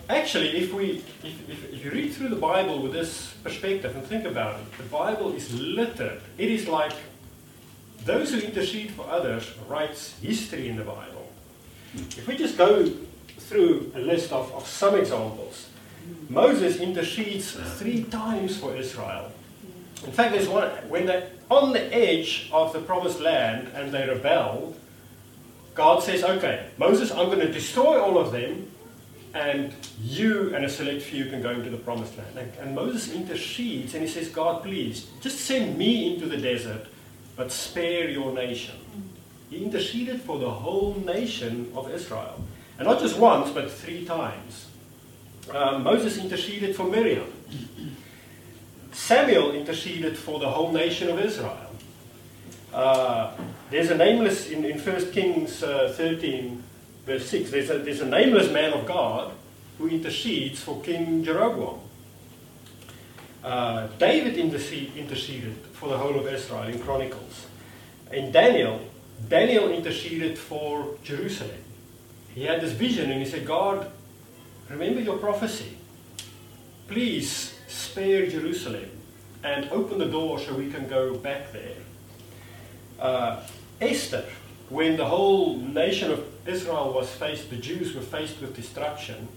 Actually, 0.09 0.49
if 0.57 0.73
we 0.73 1.03
if, 1.23 1.49
if, 1.49 1.73
if, 1.73 1.85
you 1.85 1.91
read 1.91 2.13
through 2.13 2.29
the 2.29 2.35
Bible 2.35 2.81
with 2.81 2.93
this 2.93 3.33
perspective 3.43 3.93
and 3.95 4.05
think 4.05 4.25
about 4.25 4.59
it, 4.59 4.77
the 4.77 4.83
Bible 4.83 5.33
is 5.33 5.53
littered. 5.59 6.21
It 6.37 6.49
is 6.49 6.67
like 6.67 6.93
those 8.07 8.31
who 8.31 8.39
intercede 8.39 8.91
for 8.91 9.05
others 9.09 9.53
writes 9.67 10.17
history 10.19 10.69
in 10.69 10.77
the 10.77 10.83
Bible. 10.83 11.29
If 11.93 12.27
we 12.27 12.37
just 12.37 12.57
go 12.57 12.89
through 13.37 13.91
a 13.95 13.99
list 13.99 14.31
of, 14.31 14.51
of 14.53 14.65
some 14.65 14.95
examples, 14.95 15.67
Moses 16.29 16.77
intercedes 16.77 17.51
three 17.51 18.03
times 18.03 18.57
for 18.57 18.75
Israel. 18.75 19.31
In 20.05 20.11
fact, 20.11 20.31
there's 20.33 20.47
one 20.47 20.69
when 20.89 21.05
they're 21.05 21.29
on 21.49 21.73
the 21.73 21.93
edge 21.93 22.49
of 22.51 22.71
the 22.71 22.79
promised 22.79 23.19
land 23.19 23.69
and 23.73 23.91
they 23.91 24.07
rebel, 24.07 24.75
God 25.75 26.01
says, 26.01 26.23
Okay, 26.23 26.69
Moses, 26.77 27.11
I'm 27.11 27.27
going 27.27 27.39
to 27.39 27.51
destroy 27.51 28.01
all 28.01 28.17
of 28.17 28.31
them, 28.31 28.71
and 29.33 29.73
you 30.01 30.55
and 30.55 30.63
a 30.63 30.69
select 30.69 31.01
few 31.01 31.25
can 31.25 31.41
go 31.41 31.49
into 31.49 31.69
the 31.69 31.77
promised 31.77 32.17
land. 32.17 32.37
And, 32.37 32.51
and 32.59 32.75
Moses 32.75 33.13
intercedes 33.13 33.93
and 33.93 34.03
he 34.03 34.09
says, 34.09 34.29
God, 34.29 34.63
please, 34.63 35.07
just 35.19 35.41
send 35.41 35.77
me 35.77 36.13
into 36.13 36.25
the 36.25 36.37
desert 36.37 36.87
but 37.37 37.51
spare 37.51 38.09
your 38.09 38.33
nation. 38.33 38.75
He 39.49 39.63
interceded 39.63 40.21
for 40.21 40.39
the 40.39 40.49
whole 40.49 40.95
nation 40.95 41.71
of 41.75 41.89
Israel. 41.93 42.43
And 42.77 42.87
not 42.87 42.99
just 42.99 43.17
once, 43.17 43.51
but 43.51 43.71
three 43.71 44.03
times. 44.03 44.67
Um, 45.53 45.83
Moses 45.83 46.17
interceded 46.17 46.75
for 46.75 46.83
Miriam. 46.83 47.31
Samuel 48.91 49.53
interceded 49.53 50.17
for 50.17 50.39
the 50.39 50.49
whole 50.49 50.71
nation 50.71 51.09
of 51.09 51.19
Israel. 51.19 51.71
Uh, 52.73 53.31
there's 53.69 53.89
a 53.91 53.95
nameless, 53.95 54.49
in, 54.49 54.65
in 54.65 54.79
1 54.79 55.11
Kings 55.11 55.63
uh, 55.63 55.93
13, 55.95 56.61
verse 57.05 57.29
6, 57.29 57.51
there's 57.51 57.69
a, 57.69 57.79
there's 57.79 58.01
a 58.01 58.05
nameless 58.05 58.51
man 58.51 58.73
of 58.73 58.85
God 58.85 59.31
who 59.77 59.87
intercedes 59.87 60.59
for 60.59 60.81
King 60.81 61.23
Jeroboam. 61.23 61.79
Uh, 63.43 63.87
David 63.99 64.37
interceded 64.37 65.66
for 65.79 65.89
the 65.89 65.97
whole 65.97 66.17
of 66.19 66.27
Israel 66.27 66.63
in 66.63 66.79
Chronicles. 66.79 67.45
In 68.11 68.31
Daniel, 68.31 68.81
Daniel 69.29 69.71
interceded 69.71 70.37
for 70.37 70.95
Jerusalem. 71.03 71.63
He 72.33 72.45
had 72.45 72.61
this 72.61 72.71
vision 72.71 73.11
and 73.11 73.21
he 73.21 73.29
said, 73.29 73.45
God, 73.45 73.91
remember 74.69 75.01
your 75.01 75.17
prophecy. 75.17 75.77
Please 76.87 77.59
spare 77.67 78.27
Jerusalem 78.27 78.89
and 79.43 79.69
open 79.69 79.99
the 79.99 80.05
door 80.05 80.39
so 80.39 80.55
we 80.55 80.71
can 80.71 80.87
go 80.87 81.15
back 81.15 81.51
there. 81.51 81.77
Uh, 82.99 83.43
Esther, 83.79 84.25
when 84.69 84.97
the 84.97 85.05
whole 85.05 85.57
nation 85.57 86.11
of 86.11 86.25
Israel 86.47 86.91
was 86.91 87.09
faced, 87.09 87.51
the 87.51 87.55
Jews 87.55 87.93
were 87.93 88.01
faced 88.01 88.41
with 88.41 88.55
destruction, 88.55 89.27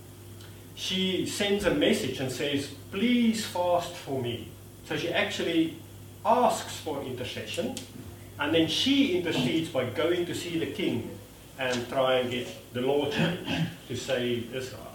she 0.75 1.27
sends 1.27 1.67
a 1.67 1.75
message 1.75 2.21
and 2.21 2.33
says, 2.33 2.73
Please 2.91 3.45
fast 3.45 3.93
for 3.93 4.23
me. 4.23 4.49
So 4.87 4.97
she 4.97 5.13
actually 5.13 5.77
asks 6.25 6.77
for 6.81 7.03
intercession, 7.03 7.75
and 8.39 8.55
then 8.55 8.69
she 8.69 9.17
intercedes 9.19 9.69
by 9.69 9.85
going 9.85 10.27
to 10.27 10.35
see 10.35 10.59
the 10.59 10.67
king 10.67 11.11
and 11.59 11.89
try 11.89 12.15
and 12.15 12.31
get 12.31 12.49
the 12.73 12.81
changed 13.13 13.69
to 13.89 13.97
save 13.97 14.55
Israel. 14.55 14.87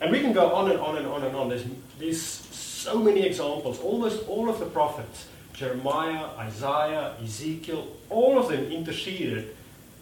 And 0.00 0.10
we 0.10 0.20
can 0.20 0.32
go 0.32 0.52
on 0.52 0.70
and 0.70 0.80
on 0.80 0.96
and 0.96 1.06
on 1.06 1.24
and 1.24 1.36
on. 1.36 1.48
There's, 1.48 1.64
there's 1.98 2.22
so 2.22 2.98
many 2.98 3.22
examples. 3.22 3.80
Almost 3.80 4.26
all 4.28 4.48
of 4.48 4.58
the 4.58 4.66
prophets, 4.66 5.26
Jeremiah, 5.52 6.26
Isaiah, 6.38 7.16
Ezekiel, 7.22 7.88
all 8.08 8.38
of 8.38 8.48
them 8.48 8.64
interceded. 8.70 9.54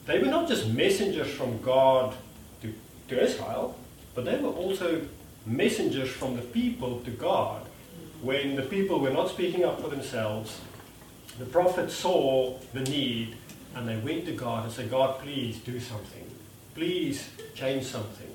They 0.07 0.19
were 0.21 0.27
not 0.27 0.47
just 0.49 0.69
messengers 0.69 1.31
from 1.31 1.61
God 1.63 2.15
to, 2.63 2.73
to 3.09 3.23
Israel, 3.23 3.77
but 4.15 4.25
they 4.25 4.37
were 4.37 4.51
also 4.51 5.03
messengers 5.47 6.11
from 6.11 6.37
the 6.37 6.43
people 6.43 7.01
to 7.01 7.11
God. 7.11 7.68
When 8.23 8.57
the 8.57 8.63
people 8.63 9.01
were 9.01 9.11
not 9.11 9.29
speaking 9.29 9.65
up 9.65 9.81
for 9.81 9.89
themselves, 9.89 10.61
the 11.39 11.45
prophet 11.45 11.91
saw 11.91 12.59
the 12.73 12.81
need 12.81 13.37
and 13.75 13.89
they 13.89 13.97
went 13.97 14.27
to 14.27 14.33
God 14.33 14.65
and 14.65 14.73
said, 14.73 14.91
God, 14.91 15.21
please 15.21 15.59
do 15.59 15.79
something. 15.79 16.29
Please 16.75 17.31
change 17.55 17.85
something. 17.85 18.27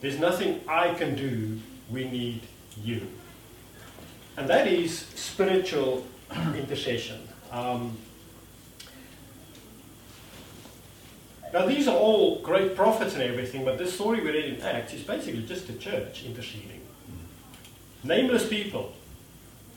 There's 0.00 0.18
nothing 0.18 0.60
I 0.68 0.92
can 0.94 1.14
do. 1.14 1.58
We 1.90 2.08
need 2.10 2.42
you. 2.82 3.06
And 4.36 4.48
that 4.48 4.66
is 4.66 4.98
spiritual 4.98 6.04
intercession. 6.54 7.28
Um, 7.50 7.96
Now, 11.54 11.66
these 11.66 11.86
are 11.86 11.96
all 11.96 12.40
great 12.40 12.74
prophets 12.74 13.14
and 13.14 13.22
everything, 13.22 13.64
but 13.64 13.78
this 13.78 13.94
story 13.94 14.20
we 14.20 14.32
read 14.32 14.44
in 14.46 14.60
Acts 14.60 14.92
is 14.92 15.04
basically 15.04 15.44
just 15.44 15.68
the 15.68 15.74
church 15.74 16.24
interceding. 16.24 16.80
Nameless 18.04 18.46
people, 18.46 18.92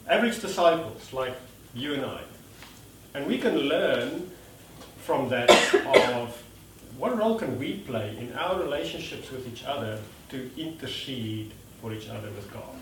average 0.06 0.42
disciples 0.42 1.14
like 1.14 1.34
you 1.74 1.94
and 1.94 2.06
I. 2.06 2.22
And 3.14 3.26
we 3.26 3.38
can 3.38 3.56
learn 3.56 4.30
from 4.98 5.30
that 5.30 5.50
of 5.96 6.44
what 6.98 7.18
role 7.18 7.40
can 7.40 7.58
we 7.58 7.78
play 7.78 8.18
in 8.18 8.34
our 8.34 8.60
relationships 8.60 9.32
with 9.32 9.48
each 9.48 9.64
other 9.64 10.00
to 10.28 10.52
intercede 10.58 11.54
for 11.82 11.94
each 11.94 12.10
other 12.10 12.30
with 12.32 12.52
God. 12.52 12.76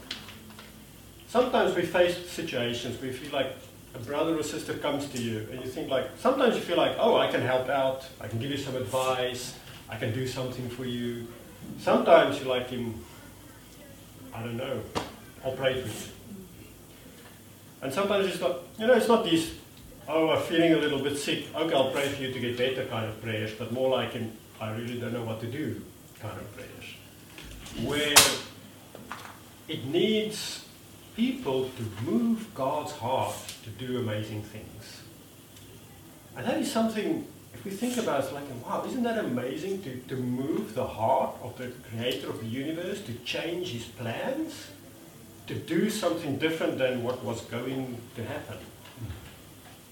Sometimes 1.28 1.76
we 1.76 1.84
face 1.84 2.28
situations 2.28 3.00
we 3.00 3.12
feel 3.12 3.32
like 3.32 3.56
a 3.94 4.00
brother 4.00 4.36
or 4.36 4.42
sister 4.42 4.74
comes 4.74 5.08
to 5.10 5.22
you 5.22 5.48
and 5.52 5.64
you 5.64 5.70
think 5.70 5.92
like, 5.92 6.10
sometimes 6.18 6.56
you 6.56 6.62
feel 6.62 6.78
like, 6.78 6.96
oh, 6.98 7.18
I 7.18 7.30
can 7.30 7.42
help 7.42 7.70
out, 7.70 8.04
I 8.20 8.28
can 8.28 8.40
give 8.40 8.50
you 8.50 8.58
some 8.58 8.76
advice, 8.76 9.54
I 9.90 9.98
can 9.98 10.12
do 10.12 10.26
something 10.26 10.68
for 10.70 10.86
you. 10.86 11.28
Sometimes 11.78 12.40
you're 12.40 12.50
like 12.50 12.72
him, 12.72 12.96
I 14.34 14.42
don't 14.42 14.58
know, 14.58 14.82
You. 15.46 15.84
And 17.84 17.94
sometimes 17.94 18.26
it's 18.26 18.40
not, 18.40 18.62
you 18.80 18.88
know, 18.88 18.94
it's 18.94 19.08
not 19.08 19.24
these, 19.24 19.54
oh, 20.08 20.30
I'm 20.32 20.42
feeling 20.42 20.74
a 20.74 20.78
little 20.78 21.04
bit 21.04 21.18
sick, 21.20 21.46
okay, 21.56 21.76
I'll 21.76 21.92
pray 21.92 22.08
for 22.08 22.22
you 22.24 22.34
to 22.34 22.40
get 22.40 22.58
better 22.58 22.86
kind 22.88 23.08
of 23.08 23.22
prayers, 23.22 23.52
but 23.54 23.72
more 23.72 23.90
like, 23.90 24.16
in, 24.16 24.36
I 24.60 24.72
really 24.72 25.00
don't 25.00 25.14
know 25.14 25.24
what 25.24 25.40
to 25.42 25.48
do 25.48 25.84
kind 26.20 26.36
of 26.40 26.52
prayers. 26.56 27.88
Where 27.88 28.16
it 29.68 29.86
needs 29.86 30.66
people 31.16 31.70
to 31.70 32.04
move 32.04 32.52
God's 32.56 32.94
heart 32.94 33.36
to 33.64 33.70
do 33.70 34.00
amazing 34.00 34.42
things. 34.42 35.02
And 36.36 36.48
that 36.48 36.58
is 36.58 36.72
something, 36.72 37.28
if 37.54 37.64
we 37.64 37.70
think 37.70 37.98
about 37.98 38.22
it, 38.22 38.24
it's 38.24 38.34
like, 38.34 38.46
wow, 38.66 38.84
isn't 38.88 39.04
that 39.04 39.20
amazing 39.20 39.84
to, 39.84 39.96
to 40.08 40.16
move 40.16 40.74
the 40.74 40.88
heart 40.88 41.36
of 41.44 41.56
the 41.60 41.68
creator 41.90 42.30
of 42.30 42.40
the 42.40 42.48
universe, 42.48 43.02
to 43.04 43.14
change 43.26 43.70
his 43.70 43.84
plans, 43.84 44.70
to 45.48 45.56
do 45.56 45.90
something 45.90 46.38
different 46.38 46.78
than 46.78 47.04
what 47.04 47.24
was 47.24 47.42
going 47.42 47.98
to 48.16 48.24
happen? 48.24 48.58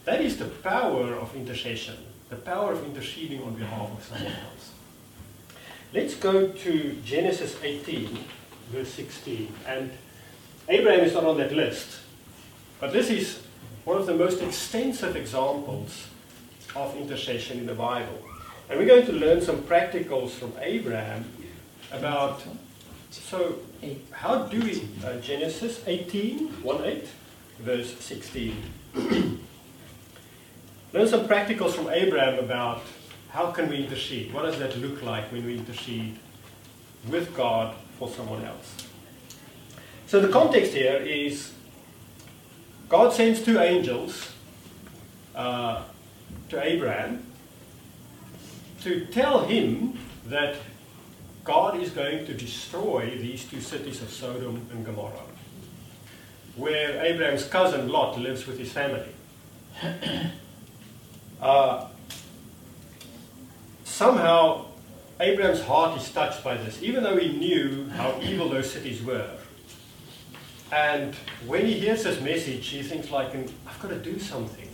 That 0.06 0.22
is 0.22 0.38
the 0.38 0.46
power 0.46 1.14
of 1.14 1.36
intercession, 1.36 1.96
the 2.30 2.36
power 2.36 2.74
of 2.74 2.84
interceding 2.86 3.42
on 3.44 3.54
behalf 3.56 3.90
of 3.92 4.04
someone 4.04 4.34
else. 4.34 4.72
Let's 5.94 6.16
go 6.16 6.48
to 6.48 6.94
Genesis 7.06 7.56
18, 7.64 8.18
verse 8.72 8.90
16. 8.90 9.54
And 9.68 9.92
Abraham 10.68 11.02
is 11.02 11.14
not 11.14 11.24
on 11.24 11.38
that 11.38 11.54
list, 11.54 12.00
but 12.80 12.92
this 12.92 13.10
is 13.10 13.44
one 13.86 13.98
of 13.98 14.06
the 14.06 14.16
most 14.16 14.42
extensive 14.42 15.16
examples 15.16 16.08
of 16.76 16.96
intercession 16.98 17.60
in 17.60 17.66
the 17.66 17.76
Bible. 17.76 18.24
And 18.70 18.80
we're 18.80 18.88
going 18.88 19.06
to 19.06 19.12
learn 19.12 19.42
some 19.42 19.58
practicals 19.58 20.32
from 20.32 20.54
Abraham 20.60 21.26
about 21.92 22.42
So, 23.12 23.60
how 24.12 24.44
do 24.44 24.60
we, 24.60 24.88
uh, 25.06 25.16
Genesis 25.18 25.82
18, 25.86 26.64
1 26.64 26.84
8, 26.84 27.08
verse 27.60 27.98
16. 28.00 28.56
Learn 30.94 31.08
some 31.08 31.28
practicals 31.28 31.72
from 31.72 31.90
Abraham 31.90 32.40
about 32.40 32.82
how 33.30 33.52
can 33.52 33.68
we 33.70 33.78
intercede? 33.78 34.32
What 34.34 34.44
does 34.44 34.60
that 34.60 34.78
look 34.78 35.02
like 35.02 35.32
when 35.32 35.46
we 35.46 35.58
intercede 35.58 36.20
with 37.10 37.36
God 37.36 37.76
for 37.98 38.08
someone 38.10 38.46
else? 38.46 38.88
So 40.06 40.20
the 40.20 40.30
context 40.30 40.74
here 40.74 40.98
is 40.98 41.52
God 42.90 43.12
sends 43.12 43.42
two 43.42 43.60
angels 43.60 44.32
uh, 45.34 45.84
to 46.50 46.64
Abraham 46.64 47.26
to 48.82 49.06
tell 49.08 49.46
him 49.46 49.98
that 50.28 50.58
God 51.44 51.82
is 51.82 51.90
going 51.90 52.26
to 52.26 52.34
destroy 52.34 53.18
these 53.18 53.44
two 53.46 53.60
cities 53.60 54.02
of 54.02 54.10
Sodom 54.10 54.66
and 54.72 54.86
Gomorrah, 54.86 55.28
where 56.56 57.04
Abraham's 57.04 57.46
cousin 57.46 57.90
Lot 57.90 58.18
lives 58.18 58.48
with 58.48 58.58
his 58.58 58.72
family. 58.72 59.10
Uh, 61.42 61.90
somehow, 63.84 64.64
Abraham's 65.20 65.62
heart 65.62 66.00
is 66.00 66.10
touched 66.10 66.42
by 66.42 66.56
this, 66.56 66.82
even 66.82 67.04
though 67.04 67.18
he 67.18 67.38
knew 67.38 67.90
how 67.90 68.18
evil 68.24 68.48
those 68.48 68.72
cities 68.72 69.04
were. 69.04 69.30
And 70.72 71.14
when 71.46 71.66
he 71.66 71.74
hears 71.74 72.06
this 72.06 72.22
message, 72.22 72.66
he 72.70 72.82
thinks 72.82 73.12
like, 73.12 73.36
I've 73.36 73.80
got 73.82 73.90
to 73.90 74.00
do 74.00 74.20
something. 74.20 74.70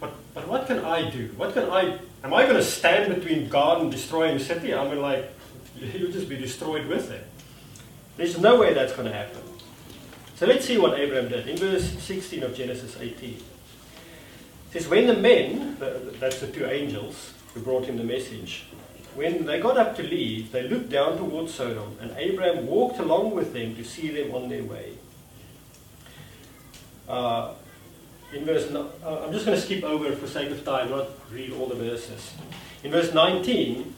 But, 0.00 0.12
but 0.34 0.46
what 0.46 0.66
can 0.66 0.84
I 0.84 1.08
do? 1.08 1.30
What 1.38 1.54
can 1.54 1.70
I, 1.70 1.98
am 2.24 2.34
I 2.34 2.42
going 2.44 2.56
to 2.56 2.62
stand 2.62 3.14
between 3.14 3.48
God 3.48 3.80
and 3.80 3.90
destroying 3.90 4.36
the 4.36 4.44
city? 4.44 4.74
I 4.74 4.86
mean 4.86 5.00
like, 5.00 5.32
you'll 5.80 6.12
just 6.12 6.28
be 6.28 6.36
destroyed 6.36 6.86
with 6.86 7.10
it. 7.10 7.26
There's 8.16 8.38
no 8.38 8.60
way 8.60 8.74
that's 8.74 8.92
going 8.92 9.08
to 9.08 9.14
happen. 9.14 9.42
So 10.36 10.46
let's 10.46 10.66
see 10.66 10.78
what 10.78 10.98
Abraham 10.98 11.28
did. 11.28 11.48
In 11.48 11.56
verse 11.56 11.98
16 12.02 12.42
of 12.42 12.54
Genesis 12.54 12.96
18. 12.98 13.30
It 13.30 13.42
says, 14.72 14.88
When 14.88 15.06
the 15.06 15.14
men, 15.14 15.76
that's 16.18 16.40
the 16.40 16.46
two 16.46 16.66
angels 16.66 17.34
who 17.54 17.60
brought 17.60 17.84
him 17.84 17.96
the 17.96 18.04
message, 18.04 18.64
when 19.14 19.44
they 19.44 19.60
got 19.60 19.76
up 19.76 19.96
to 19.96 20.02
leave, 20.02 20.52
they 20.52 20.68
looked 20.68 20.90
down 20.90 21.18
towards 21.18 21.52
Sodom, 21.52 21.96
and 22.00 22.12
Abraham 22.16 22.66
walked 22.66 23.00
along 23.00 23.32
with 23.34 23.52
them 23.52 23.74
to 23.74 23.84
see 23.84 24.08
them 24.08 24.32
on 24.32 24.48
their 24.48 24.62
way. 24.62 24.92
Uh, 27.08 27.52
in 28.32 28.44
verse, 28.44 28.70
no, 28.70 28.90
uh, 29.04 29.24
I'm 29.24 29.32
just 29.32 29.44
going 29.44 29.58
to 29.58 29.62
skip 29.62 29.82
over 29.82 30.12
for 30.12 30.28
sake 30.28 30.50
of 30.50 30.64
time, 30.64 30.90
not 30.90 31.08
read 31.32 31.52
all 31.52 31.66
the 31.66 31.74
verses. 31.74 32.32
In 32.84 32.92
verse 32.92 33.12
19, 33.12 33.92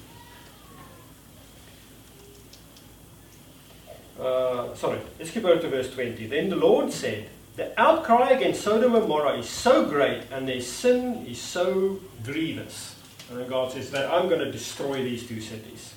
uh, 4.23 4.75
sorry, 4.75 5.01
let's 5.19 5.31
skip 5.31 5.45
over 5.45 5.61
to 5.61 5.69
verse 5.69 5.93
20. 5.93 6.27
Then 6.27 6.49
the 6.49 6.57
Lord 6.57 6.93
said, 6.93 7.29
the 7.57 7.79
outcry 7.79 8.31
against 8.31 8.63
Sodom 8.63 8.95
and 8.95 9.03
Gomorrah 9.03 9.39
is 9.39 9.49
so 9.49 9.85
great 9.87 10.23
and 10.31 10.49
their 10.49 10.61
sin 10.61 11.27
is 11.27 11.39
so 11.39 12.01
grievous. 12.25 12.97
And 13.29 13.41
then 13.41 13.49
God 13.49 13.73
says 13.73 13.91
that 13.91 14.11
I'm 14.11 14.29
going 14.29 14.41
to 14.41 14.51
destroy 14.51 15.03
these 15.03 15.27
two 15.27 15.41
cities. 15.41 15.95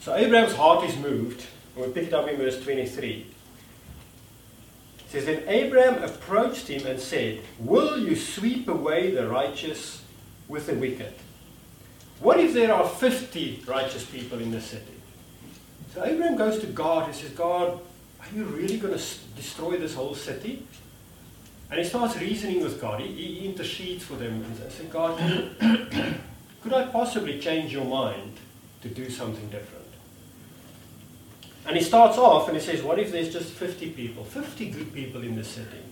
So 0.00 0.14
Abraham's 0.14 0.54
heart 0.54 0.84
is 0.84 0.96
moved. 0.96 1.44
And 1.76 1.86
we 1.86 1.92
pick 1.92 2.08
it 2.08 2.14
up 2.14 2.28
in 2.28 2.36
verse 2.36 2.62
23. 2.62 3.26
It 4.98 5.10
says, 5.10 5.26
Then 5.26 5.42
Abraham 5.46 6.02
approached 6.02 6.68
him 6.68 6.86
and 6.86 6.98
said, 6.98 7.42
Will 7.58 7.98
you 7.98 8.16
sweep 8.16 8.68
away 8.68 9.10
the 9.10 9.28
righteous 9.28 10.02
with 10.46 10.66
the 10.66 10.74
wicked? 10.74 11.12
What 12.20 12.40
if 12.40 12.54
there 12.54 12.72
are 12.72 12.88
50 12.88 13.64
righteous 13.66 14.04
people 14.04 14.38
in 14.40 14.50
the 14.50 14.60
city? 14.60 14.97
So 15.94 16.04
Abraham 16.04 16.36
goes 16.36 16.60
to 16.60 16.66
God 16.66 17.06
and 17.06 17.14
says, 17.14 17.30
God, 17.30 17.80
are 18.20 18.36
you 18.36 18.44
really 18.44 18.78
going 18.78 18.96
to 18.96 19.04
destroy 19.36 19.76
this 19.76 19.94
whole 19.94 20.14
city? 20.14 20.66
And 21.70 21.80
he 21.80 21.86
starts 21.86 22.16
reasoning 22.16 22.62
with 22.62 22.80
God. 22.80 23.00
He, 23.00 23.12
he 23.12 23.46
intercedes 23.46 24.04
for 24.04 24.14
them 24.14 24.42
and 24.42 24.56
says, 24.56 24.86
God, 24.90 25.18
could 26.62 26.72
I 26.72 26.86
possibly 26.86 27.38
change 27.38 27.72
your 27.72 27.84
mind 27.84 28.38
to 28.82 28.88
do 28.88 29.10
something 29.10 29.48
different? 29.50 29.84
And 31.66 31.76
he 31.76 31.82
starts 31.82 32.16
off 32.16 32.48
and 32.48 32.56
he 32.56 32.62
says, 32.62 32.82
What 32.82 32.98
if 32.98 33.12
there's 33.12 33.30
just 33.30 33.52
50 33.52 33.90
people, 33.90 34.24
50 34.24 34.70
good 34.70 34.94
people 34.94 35.22
in 35.22 35.36
the 35.36 35.44
city? 35.44 35.82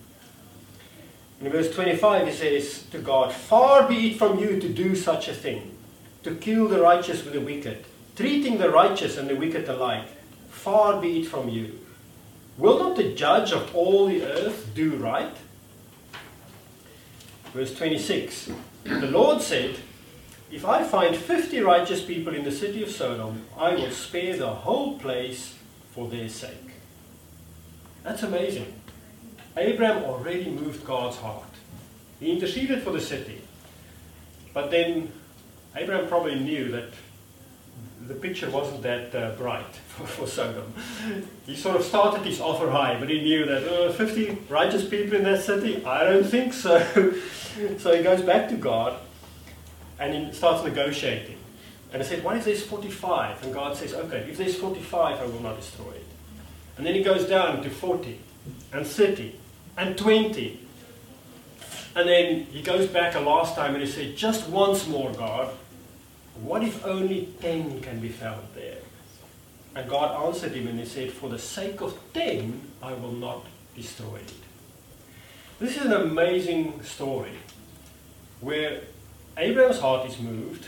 In 1.40 1.51
verse 1.51 1.75
25, 1.75 2.29
he 2.29 2.33
says 2.33 2.85
to 2.92 2.99
God, 2.99 3.33
Far 3.33 3.87
be 3.87 4.12
it 4.12 4.18
from 4.18 4.38
you 4.38 4.59
to 4.59 4.68
do 4.71 4.97
such 4.97 5.29
a 5.29 5.35
thing, 5.35 5.77
to 6.23 6.35
kill 6.35 6.68
the 6.68 6.81
righteous 6.81 7.23
with 7.23 7.35
the 7.35 7.42
wicked, 7.42 7.85
treating 8.16 8.59
the 8.59 8.70
righteous 8.70 9.18
and 9.18 9.29
the 9.29 9.37
wicked 9.37 9.68
alike. 9.68 10.09
Far 10.50 11.00
be 11.00 11.20
it 11.20 11.29
from 11.29 11.48
you. 11.48 11.79
Will 12.59 12.79
not 12.79 12.96
the 12.96 13.12
judge 13.12 13.52
of 13.52 13.74
all 13.76 14.07
the 14.07 14.22
earth 14.22 14.70
do 14.74 14.96
right? 14.96 15.37
Verse 17.52 17.74
26 17.76 18.50
The 18.85 19.11
Lord 19.11 19.42
said, 19.42 19.76
If 20.50 20.64
I 20.64 20.83
find 20.83 21.14
50 21.14 21.61
righteous 21.61 22.02
people 22.02 22.35
in 22.35 22.44
the 22.44 22.52
city 22.52 22.83
of 22.83 22.90
Sodom, 22.90 23.42
I 23.59 23.74
will 23.74 23.90
spare 23.90 24.37
the 24.37 24.48
whole 24.48 24.98
place 24.98 25.55
for 25.92 26.09
their 26.09 26.29
sake. 26.31 26.70
That's 28.02 28.22
amazing. 28.22 28.72
Abraham 29.57 30.05
already 30.05 30.50
moved 30.50 30.85
God's 30.85 31.16
heart. 31.16 31.44
He 32.20 32.33
interceded 32.33 32.83
for 32.83 32.92
the 32.92 33.00
city. 33.00 33.42
But 34.55 34.70
then 34.70 35.12
Abraham 35.74 36.09
probably 36.09 36.37
knew 36.37 36.70
that 36.70 36.90
the 38.09 38.14
picture 38.14 38.51
wasn't 38.51 38.83
that 38.83 39.14
uh, 39.14 39.31
bright 39.37 39.75
for, 39.88 40.07
for, 40.07 40.27
Sodom. 40.27 40.73
He 41.47 41.57
sort 41.57 41.77
of 41.77 41.85
started 41.85 42.25
his 42.25 42.40
offer 42.40 42.71
high, 42.71 42.99
but 42.99 43.09
he 43.09 43.23
knew 43.23 43.45
that 43.47 43.66
uh, 43.66 43.92
50 43.92 44.38
righteous 44.49 44.88
people 44.88 45.16
in 45.16 45.25
that 45.25 45.42
city, 45.42 45.85
I 45.85 46.05
don't 46.05 46.25
think 46.25 46.53
so. 46.53 46.79
so 47.79 47.97
he 47.97 48.03
goes 48.03 48.23
back 48.23 48.49
to 48.51 48.57
God 48.57 48.99
and 49.99 50.14
he 50.14 50.33
starts 50.33 50.64
negotiating. 50.64 51.38
And 51.92 52.03
he 52.03 52.09
said, 52.09 52.23
What 52.25 52.37
if 52.37 52.45
there's 52.45 52.62
45? 52.62 53.45
And 53.45 53.55
God 53.55 53.77
says, 53.77 53.95
Okay, 53.95 54.27
if 54.29 54.37
there's 54.37 54.57
45, 54.57 55.21
I 55.21 55.25
will 55.27 55.40
not 55.40 55.57
destroy 55.57 55.92
it. 55.92 56.05
And 56.77 56.87
then 56.87 56.95
he 56.95 57.03
goes 57.03 57.27
down 57.27 57.62
to 57.62 57.71
40 57.71 58.19
and 58.73 58.87
30 58.87 59.35
and 59.77 59.97
20. 59.97 60.61
And 61.95 62.09
then 62.09 62.42
he 62.45 62.61
goes 62.61 62.87
back 62.87 63.14
a 63.14 63.21
last 63.21 63.55
time 63.55 63.75
and 63.75 63.83
he 63.83 63.90
said, 63.90 64.16
Just 64.16 64.49
once 64.49 64.87
more, 64.87 65.12
God, 65.12 65.55
what 66.42 66.62
if 66.62 66.85
only 66.85 67.29
ten 67.40 67.81
can 67.81 68.01
be 68.01 68.09
found 68.09 68.46
there? 68.55 68.79
And 69.75 69.88
God 69.88 70.27
answered 70.27 70.53
him 70.53 70.68
and 70.68 70.79
he 70.81 70.87
said, 70.87 71.12
For 71.12 71.29
the 71.29 71.38
sake 71.38 71.81
of 71.81 71.99
ten, 72.12 72.62
I 72.83 72.92
will 72.94 73.12
not 73.12 73.44
destroy 73.75 74.16
it. 74.16 74.33
This 75.59 75.77
is 75.77 75.87
an 75.87 75.92
amazing 75.92 76.83
story 76.83 77.33
where 78.40 78.83
Abraham's 79.37 79.81
heart 79.81 80.09
is 80.09 80.18
moved, 80.18 80.66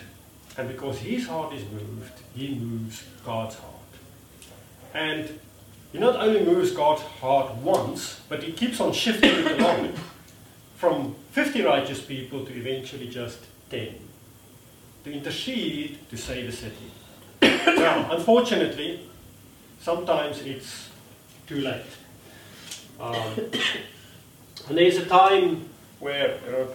and 0.57 0.69
because 0.69 0.99
his 0.99 1.27
heart 1.27 1.55
is 1.55 1.63
moved, 1.71 2.13
he 2.35 2.55
moves 2.55 3.05
God's 3.25 3.57
heart. 3.57 3.75
And 4.95 5.39
he 5.93 5.99
not 5.99 6.17
only 6.17 6.45
moves 6.45 6.73
God's 6.73 7.03
heart 7.03 7.55
once, 7.57 8.21
but 8.29 8.43
he 8.43 8.53
keeps 8.53 8.81
on 8.81 8.93
shifting 8.93 9.31
it 9.31 9.59
along 9.59 9.93
from 10.77 11.15
50 11.33 11.63
righteous 11.63 12.01
people 12.01 12.45
to 12.45 12.53
eventually 12.53 13.09
just 13.09 13.41
10 13.71 14.08
to 15.09 15.17
intercede 15.17 15.99
to 16.11 16.17
save 16.17 16.47
the 16.47 16.57
city. 16.57 16.91
now, 17.43 18.11
unfortunately, 18.13 19.09
sometimes 19.81 20.41
it's 20.43 20.91
too 21.47 21.61
late. 21.61 21.83
Um, 23.01 23.35
and 24.69 24.77
there's 24.77 24.97
a 24.97 25.07
time 25.07 25.69
where 26.01 26.39
you 26.45 26.53
know, 26.53 26.69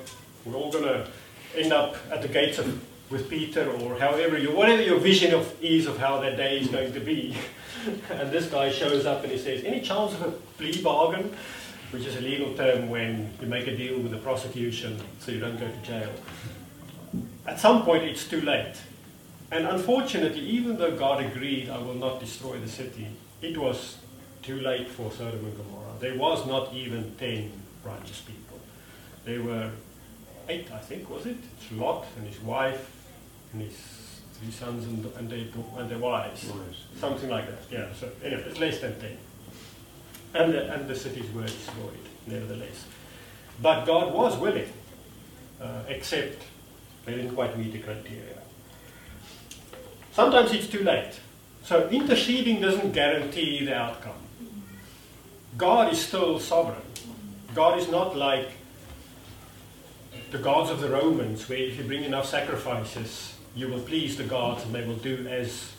we're 0.45 0.55
all 0.55 0.71
going 0.71 0.85
to 0.85 1.07
end 1.55 1.73
up 1.73 1.95
at 2.11 2.21
the 2.21 2.27
gates 2.27 2.57
of 2.57 2.83
with 3.09 3.29
Peter 3.29 3.69
or 3.69 3.95
however 3.99 4.39
you, 4.39 4.55
whatever 4.55 4.81
your 4.81 4.97
vision 4.97 5.35
of 5.35 5.55
is 5.61 5.85
of 5.85 5.97
how 5.97 6.19
that 6.19 6.35
day 6.35 6.59
is 6.59 6.67
going 6.67 6.91
to 6.93 6.99
be. 6.99 7.35
and 8.09 8.31
this 8.31 8.49
guy 8.49 8.71
shows 8.71 9.05
up 9.05 9.21
and 9.23 9.31
he 9.31 9.37
says, 9.37 9.63
any 9.63 9.81
chance 9.81 10.13
of 10.13 10.21
a 10.23 10.31
plea 10.57 10.81
bargain? 10.81 11.35
Which 11.91 12.07
is 12.07 12.15
a 12.15 12.21
legal 12.21 12.55
term 12.55 12.89
when 12.89 13.31
you 13.39 13.45
make 13.45 13.67
a 13.67 13.77
deal 13.77 13.99
with 13.99 14.11
the 14.11 14.17
prosecution 14.17 14.99
so 15.19 15.31
you 15.31 15.39
don't 15.39 15.59
go 15.59 15.67
to 15.67 15.77
jail 15.83 16.09
at 17.45 17.59
some 17.59 17.83
point 17.83 18.03
it's 18.03 18.27
too 18.27 18.41
late. 18.41 18.75
And 19.51 19.67
unfortunately, 19.67 20.41
even 20.41 20.77
though 20.77 20.97
God 20.97 21.23
agreed, 21.23 21.69
I 21.69 21.77
will 21.77 21.93
not 21.93 22.19
destroy 22.19 22.57
the 22.57 22.67
city, 22.67 23.07
it 23.41 23.57
was 23.57 23.97
too 24.41 24.59
late 24.59 24.89
for 24.89 25.11
Sodom 25.11 25.45
and 25.45 25.55
Gomorrah. 25.55 25.93
There 25.99 26.17
was 26.17 26.47
not 26.47 26.73
even 26.73 27.15
ten 27.17 27.51
righteous 27.83 28.21
people. 28.21 28.59
There 29.25 29.43
were 29.43 29.69
eight, 30.49 30.71
I 30.71 30.79
think, 30.79 31.09
was 31.09 31.25
it? 31.25 31.37
It's 31.57 31.71
Lot 31.71 32.05
and 32.17 32.27
his 32.27 32.41
wife 32.41 32.89
and 33.53 33.61
his 33.61 33.77
three 34.33 34.51
sons 34.51 34.85
and, 34.85 35.05
and, 35.17 35.29
their, 35.29 35.45
and 35.77 35.89
their 35.89 35.99
wives. 35.99 36.51
Something 36.99 37.29
like 37.29 37.45
that, 37.47 37.71
yeah. 37.71 37.93
So 37.93 38.09
anyway, 38.23 38.43
it's 38.47 38.59
less 38.59 38.79
than 38.79 38.99
ten. 38.99 39.17
And 40.33 40.53
the, 40.53 40.73
and 40.73 40.87
the 40.87 40.95
cities 40.95 41.31
were 41.31 41.43
destroyed, 41.43 41.99
nevertheless. 42.25 42.85
But 43.61 43.85
God 43.85 44.13
was 44.13 44.35
willing, 44.37 44.73
uh, 45.61 45.83
except 45.87 46.41
they 47.05 47.15
didn't 47.15 47.35
quite 47.35 47.57
meet 47.57 47.73
the 47.73 47.79
criteria. 47.79 48.37
Sometimes 50.11 50.51
it's 50.51 50.67
too 50.67 50.83
late. 50.83 51.19
So 51.63 51.87
interceding 51.89 52.61
doesn't 52.61 52.91
guarantee 52.91 53.65
the 53.65 53.75
outcome. 53.75 54.13
God 55.57 55.91
is 55.91 56.05
still 56.05 56.39
sovereign. 56.39 56.81
God 57.55 57.79
is 57.79 57.89
not 57.89 58.15
like 58.15 58.49
the 60.31 60.37
gods 60.39 60.71
of 60.71 60.81
the 60.81 60.89
Romans, 60.89 61.47
where 61.47 61.59
if 61.59 61.77
you 61.77 61.83
bring 61.83 62.03
enough 62.03 62.25
sacrifices, 62.25 63.35
you 63.55 63.67
will 63.67 63.79
please 63.79 64.17
the 64.17 64.23
gods 64.23 64.63
and 64.63 64.73
they 64.73 64.83
will 64.83 64.95
do 64.95 65.27
as 65.27 65.73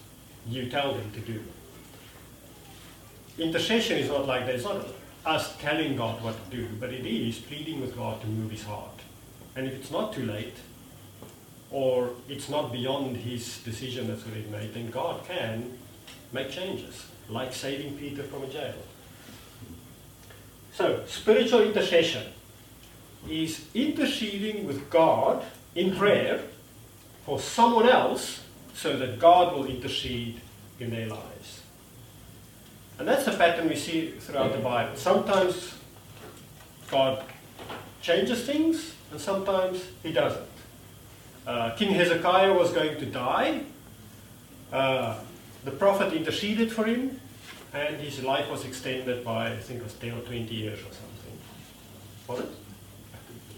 you 0.49 0.71
tell 0.71 0.95
them 0.95 1.11
to 1.13 1.21
do. 1.21 1.43
Intercession 3.37 3.99
is 3.99 4.09
not 4.09 4.27
like 4.27 4.47
that. 4.47 4.55
It's 4.55 4.65
not 4.65 4.87
us 5.27 5.57
telling 5.59 5.97
God 5.97 6.23
what 6.23 6.37
to 6.51 6.57
do, 6.57 6.69
but 6.79 6.93
it 6.93 7.05
is 7.05 7.39
pleading 7.39 7.81
with 7.81 7.97
God 7.97 8.21
to 8.21 8.27
move 8.29 8.51
his 8.51 8.63
heart. 8.63 9.01
And 9.57 9.67
if 9.67 9.75
it's 9.75 9.91
not 9.91 10.13
too 10.13 10.25
late, 10.25 10.55
or 11.75 12.11
it's 12.29 12.49
not 12.49 12.71
beyond 12.71 13.17
his 13.17 13.59
decision 13.65 14.07
that's 14.07 14.25
already 14.25 14.47
made, 14.47 14.73
then 14.73 14.89
God 14.91 15.25
can 15.27 15.77
make 16.33 16.49
changes, 16.49 17.07
like 17.29 17.53
saving 17.53 17.99
Peter 17.99 18.23
from 18.23 18.45
a 18.45 18.47
jail. 18.47 18.77
So, 20.73 21.03
spiritual 21.09 21.63
intercession 21.63 22.29
is 23.29 23.67
interceding 23.75 24.69
with 24.69 24.89
God 24.89 25.45
in 25.75 25.97
prayer 25.97 26.43
for 27.27 27.41
someone 27.41 27.89
else 27.89 28.45
so 28.75 28.97
that 28.97 29.19
God 29.19 29.53
will 29.53 29.67
intercede 29.67 30.41
in 30.79 30.91
their 30.91 31.09
lives. 31.09 31.63
And 33.01 33.09
that's 33.09 33.25
the 33.25 33.33
pattern 33.33 33.69
we 33.69 33.75
see 33.75 34.11
throughout 34.11 34.53
the 34.53 34.59
Bible. 34.59 34.95
Sometimes 34.95 35.75
God 36.89 37.25
changes 38.01 38.47
things, 38.47 38.95
and 39.11 39.21
sometimes 39.21 39.83
He 40.05 40.13
doesn't. 40.13 40.55
Uh, 41.46 41.70
King 41.76 41.90
Hezekiah 41.90 42.52
was 42.52 42.72
going 42.72 42.98
to 42.98 43.07
die. 43.07 43.61
Uh, 44.72 45.18
the 45.64 45.70
prophet 45.70 46.12
interceded 46.12 46.72
for 46.72 46.85
him, 46.85 47.20
and 47.72 47.96
his 47.96 48.22
life 48.22 48.50
was 48.50 48.64
extended 48.64 49.24
by, 49.24 49.52
I 49.52 49.57
think 49.57 49.80
it 49.80 49.85
was 49.85 49.94
10 49.94 50.12
or 50.12 50.20
20 50.20 50.54
years 50.54 50.78
or 50.78 50.92
something. 50.92 51.38
Was 52.28 52.40
it? 52.40 52.48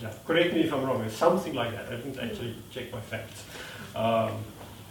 Yeah, 0.03 0.13
correct 0.27 0.53
me 0.53 0.61
if 0.61 0.73
I'm 0.73 0.85
wrong. 0.85 1.03
It's 1.03 1.17
something 1.17 1.55
like 1.55 1.73
that. 1.73 1.87
I 1.87 1.97
didn't 1.97 2.19
actually 2.19 2.55
check 2.71 2.93
my 2.93 3.01
facts. 3.01 3.45
Um, 3.95 4.33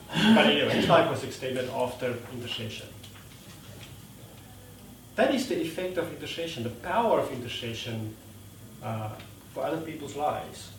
but 0.09 0.45
anyway, 0.47 0.69
his 0.69 0.87
life 0.87 1.09
was 1.09 1.23
extended 1.23 1.69
after 1.69 2.15
intercession. 2.33 2.87
That 5.15 5.33
is 5.33 5.47
the 5.47 5.61
effect 5.61 5.97
of 5.97 6.11
intercession, 6.11 6.63
the 6.63 6.69
power 6.69 7.19
of 7.19 7.31
intercession 7.31 8.15
uh, 8.83 9.09
for 9.53 9.63
other 9.63 9.81
people's 9.81 10.15
lives. 10.15 10.71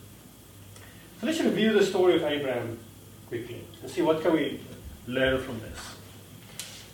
So 1.20 1.26
let's 1.26 1.40
review 1.40 1.72
the 1.72 1.84
story 1.84 2.16
of 2.16 2.22
Abraham 2.22 2.78
quickly 3.28 3.64
and 3.82 3.90
see 3.90 4.02
what 4.02 4.22
can 4.22 4.32
we 4.32 4.60
learn 5.06 5.40
from 5.40 5.60
this. 5.60 5.78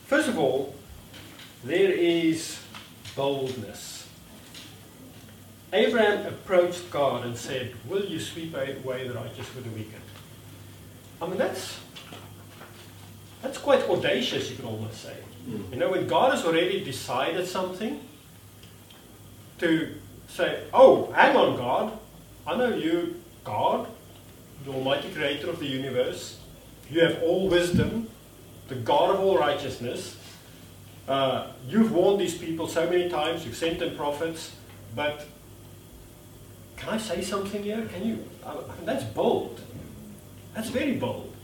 First 0.06 0.28
of 0.28 0.38
all, 0.38 0.74
there 1.64 1.90
is 1.90 2.60
boldness. 3.16 4.08
Abraham 5.72 6.26
approached 6.26 6.90
God 6.90 7.24
and 7.24 7.36
said, 7.36 7.74
Will 7.88 8.04
you 8.04 8.20
sweep 8.20 8.54
away 8.54 9.08
the 9.08 9.14
righteous 9.14 9.54
with 9.54 9.64
the 9.64 9.70
wicked? 9.70 10.02
I 11.20 11.26
mean, 11.26 11.38
that's, 11.38 11.78
that's 13.40 13.58
quite 13.58 13.88
audacious, 13.88 14.50
you 14.50 14.56
could 14.56 14.66
almost 14.66 15.02
say. 15.02 15.16
Mm. 15.48 15.72
You 15.72 15.76
know, 15.78 15.90
when 15.90 16.06
God 16.06 16.32
has 16.34 16.44
already 16.44 16.84
decided 16.84 17.46
something, 17.46 18.00
to 19.62 19.94
say, 20.28 20.64
Oh, 20.74 21.10
hang 21.12 21.36
on, 21.36 21.56
God, 21.56 21.98
I 22.46 22.56
know 22.56 22.74
you, 22.74 23.22
God, 23.44 23.86
the 24.64 24.70
Almighty 24.70 25.10
Creator 25.10 25.50
of 25.50 25.58
the 25.58 25.66
universe, 25.66 26.38
you 26.90 27.00
have 27.00 27.22
all 27.22 27.48
wisdom, 27.48 28.08
the 28.68 28.74
God 28.76 29.10
of 29.10 29.20
all 29.20 29.38
righteousness. 29.38 30.16
Uh, 31.08 31.48
you've 31.68 31.92
warned 31.92 32.20
these 32.20 32.38
people 32.38 32.68
so 32.68 32.88
many 32.88 33.08
times, 33.08 33.44
you've 33.44 33.56
sent 33.56 33.80
them 33.80 33.96
prophets, 33.96 34.52
but 34.94 35.26
can 36.76 36.90
I 36.90 36.98
say 36.98 37.22
something 37.22 37.62
here? 37.62 37.86
Can 37.92 38.06
you? 38.06 38.24
I 38.44 38.54
mean, 38.54 38.84
that's 38.84 39.04
bold. 39.04 39.60
That's 40.54 40.68
very 40.68 40.94
bold. 40.94 41.34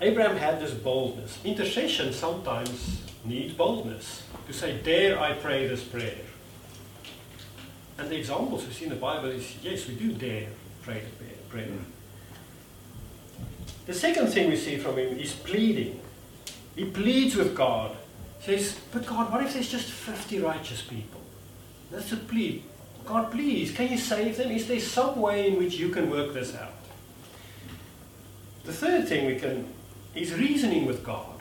Abraham 0.00 0.36
had 0.36 0.60
this 0.60 0.72
boldness. 0.72 1.38
Intercession 1.44 2.12
sometimes 2.12 3.02
needs 3.24 3.54
boldness 3.54 4.22
to 4.46 4.52
say, 4.52 4.78
Dare 4.82 5.18
I 5.18 5.32
pray 5.34 5.66
this 5.66 5.82
prayer? 5.82 6.16
And 7.96 8.10
the 8.10 8.18
examples 8.18 8.66
we 8.66 8.72
see 8.72 8.84
in 8.84 8.90
the 8.90 8.96
Bible 8.96 9.30
is 9.30 9.56
yes, 9.62 9.86
we 9.86 9.94
do 9.94 10.12
dare 10.12 10.48
pray 10.84 11.00
the 11.00 11.34
prayer. 11.48 11.68
The 13.86 13.94
second 13.94 14.28
thing 14.28 14.50
we 14.50 14.56
see 14.56 14.76
from 14.76 14.98
him 14.98 15.18
is 15.18 15.32
pleading. 15.32 16.00
He 16.76 16.84
pleads 16.84 17.36
with 17.36 17.56
God. 17.56 17.96
He 18.40 18.58
says, 18.58 18.78
But 18.92 19.06
God, 19.06 19.32
what 19.32 19.42
if 19.42 19.54
there's 19.54 19.70
just 19.70 19.90
50 19.90 20.40
righteous 20.40 20.82
people? 20.82 21.20
That's 21.90 22.12
a 22.12 22.16
plea. 22.16 22.64
God, 23.06 23.30
please, 23.30 23.72
can 23.72 23.90
you 23.90 23.98
save 23.98 24.36
them? 24.36 24.50
Is 24.50 24.66
there 24.66 24.80
some 24.80 25.20
way 25.20 25.48
in 25.48 25.58
which 25.58 25.74
you 25.74 25.90
can 25.90 26.10
work 26.10 26.32
this 26.32 26.54
out? 26.54 26.72
The 28.64 28.72
third 28.72 29.08
thing 29.08 29.26
we 29.26 29.36
can 29.36 29.66
is 30.14 30.32
reasoning 30.34 30.86
with 30.86 31.04
God. 31.04 31.40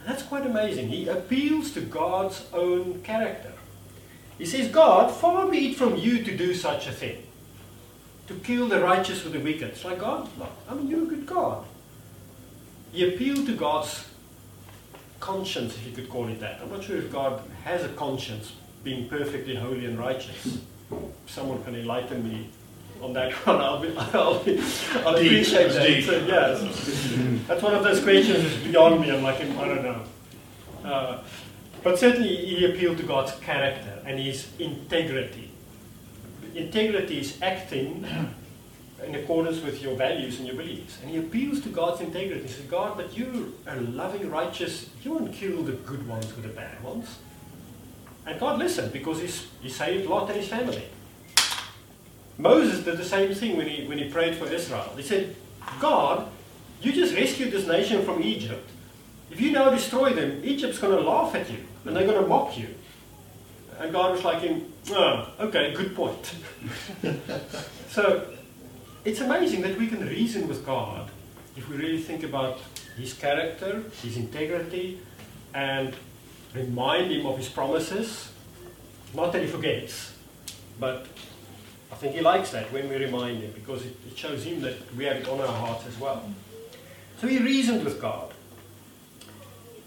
And 0.00 0.08
that's 0.08 0.22
quite 0.22 0.46
amazing. 0.46 0.88
He 0.88 1.08
appeals 1.08 1.72
to 1.72 1.80
God's 1.80 2.44
own 2.52 3.02
character. 3.02 3.52
He 4.38 4.46
says, 4.46 4.68
God, 4.68 5.14
far 5.14 5.46
be 5.50 5.70
it 5.70 5.76
from 5.76 5.96
you 5.96 6.24
to 6.24 6.36
do 6.36 6.54
such 6.54 6.86
a 6.86 6.92
thing. 6.92 7.23
To 8.28 8.34
kill 8.34 8.68
the 8.68 8.80
righteous 8.80 9.22
with 9.24 9.34
the 9.34 9.38
wicked. 9.40 9.68
It's 9.68 9.84
like 9.84 9.98
God, 9.98 10.28
I 10.68 10.74
mean, 10.74 10.88
you're 10.88 11.02
a 11.02 11.06
good 11.06 11.26
God. 11.26 11.64
He 12.92 13.06
appealed 13.14 13.46
to 13.46 13.54
God's 13.54 14.06
conscience, 15.20 15.74
if 15.76 15.86
you 15.86 15.92
could 15.92 16.08
call 16.08 16.28
it 16.28 16.40
that. 16.40 16.60
I'm 16.62 16.70
not 16.70 16.84
sure 16.84 16.96
if 16.96 17.12
God 17.12 17.42
has 17.64 17.84
a 17.84 17.88
conscience, 17.90 18.52
being 18.82 19.08
perfectly 19.08 19.54
holy 19.54 19.84
and 19.86 19.98
righteous. 19.98 20.58
Someone 21.26 21.62
can 21.64 21.74
enlighten 21.74 22.22
me 22.26 22.48
on 23.02 23.12
that 23.14 23.32
one. 23.46 23.60
I'll, 23.60 23.80
be, 23.80 23.94
I'll, 23.96 24.42
be, 24.44 24.58
I'll 25.04 25.16
Deep, 25.16 25.26
appreciate 25.26 25.66
it's 25.66 25.74
that. 25.74 25.86
deep. 25.86 26.04
So, 26.04 26.18
yes. 26.26 27.46
That's 27.46 27.62
one 27.62 27.74
of 27.74 27.82
those 27.82 28.02
questions 28.02 28.42
that's 28.42 28.56
beyond 28.64 29.00
me. 29.00 29.10
I'm 29.10 29.22
like, 29.22 29.40
I 29.40 29.68
don't 29.68 29.82
know. 29.82 30.02
Uh, 30.84 31.22
but 31.82 31.98
certainly 31.98 32.34
he 32.36 32.64
appealed 32.66 32.96
to 32.98 33.02
God's 33.02 33.32
character 33.40 34.00
and 34.06 34.18
his 34.18 34.48
integrity. 34.58 35.50
Integrity 36.54 37.20
is 37.20 37.38
acting 37.42 38.06
in 39.04 39.14
accordance 39.14 39.60
with 39.60 39.82
your 39.82 39.96
values 39.96 40.38
and 40.38 40.46
your 40.46 40.56
beliefs. 40.56 40.98
And 41.02 41.10
he 41.10 41.18
appeals 41.18 41.60
to 41.62 41.68
God's 41.68 42.00
integrity. 42.00 42.42
He 42.42 42.48
says, 42.48 42.64
God, 42.66 42.96
but 42.96 43.16
you're 43.16 43.48
a 43.66 43.76
loving, 43.76 44.30
righteous, 44.30 44.90
you 45.02 45.14
won't 45.14 45.32
kill 45.32 45.62
the 45.62 45.72
good 45.72 46.06
ones 46.08 46.26
with 46.34 46.42
the 46.42 46.48
bad 46.48 46.82
ones. 46.82 47.18
And 48.26 48.40
God 48.40 48.58
listened 48.58 48.92
because 48.92 49.20
he's, 49.20 49.46
he 49.60 49.68
saved 49.68 50.08
Lot 50.08 50.30
and 50.30 50.40
his 50.40 50.48
family. 50.48 50.84
Moses 52.38 52.84
did 52.84 52.98
the 52.98 53.04
same 53.04 53.34
thing 53.34 53.56
when 53.56 53.66
he, 53.66 53.86
when 53.86 53.98
he 53.98 54.08
prayed 54.08 54.36
for 54.36 54.46
Israel. 54.46 54.92
He 54.96 55.02
said, 55.02 55.36
God, 55.80 56.28
you 56.80 56.92
just 56.92 57.14
rescued 57.14 57.52
this 57.52 57.66
nation 57.66 58.04
from 58.04 58.22
Egypt. 58.22 58.68
If 59.30 59.40
you 59.40 59.52
now 59.52 59.70
destroy 59.70 60.12
them, 60.12 60.40
Egypt's 60.44 60.78
going 60.78 60.96
to 60.96 61.08
laugh 61.08 61.34
at 61.34 61.50
you 61.50 61.58
and 61.84 61.96
they're 61.96 62.06
going 62.06 62.22
to 62.22 62.28
mock 62.28 62.56
you. 62.56 62.68
And 63.78 63.92
God 63.92 64.12
was 64.12 64.24
like, 64.24 64.40
him, 64.42 64.72
oh, 64.90 65.28
okay, 65.40 65.74
good 65.74 65.94
point. 65.94 66.34
so 67.88 68.28
it's 69.04 69.20
amazing 69.20 69.62
that 69.62 69.78
we 69.78 69.86
can 69.86 70.06
reason 70.06 70.48
with 70.48 70.64
God 70.64 71.10
if 71.56 71.68
we 71.68 71.76
really 71.76 72.02
think 72.02 72.22
about 72.22 72.60
his 72.96 73.14
character, 73.14 73.84
his 74.02 74.16
integrity, 74.16 75.00
and 75.52 75.94
remind 76.54 77.12
him 77.12 77.26
of 77.26 77.36
his 77.36 77.48
promises. 77.48 78.30
Not 79.14 79.32
that 79.32 79.42
he 79.42 79.48
forgets, 79.48 80.12
but 80.80 81.06
I 81.92 81.94
think 81.96 82.14
he 82.14 82.20
likes 82.20 82.50
that 82.50 82.72
when 82.72 82.88
we 82.88 82.96
remind 82.96 83.42
him 83.42 83.52
because 83.52 83.84
it, 83.86 83.96
it 84.10 84.18
shows 84.18 84.44
him 84.44 84.60
that 84.62 84.74
we 84.96 85.04
have 85.04 85.16
it 85.16 85.28
on 85.28 85.40
our 85.40 85.46
hearts 85.46 85.86
as 85.86 85.98
well. 85.98 86.28
So 87.20 87.28
he 87.28 87.38
reasoned 87.38 87.84
with 87.84 88.00
God. 88.00 88.32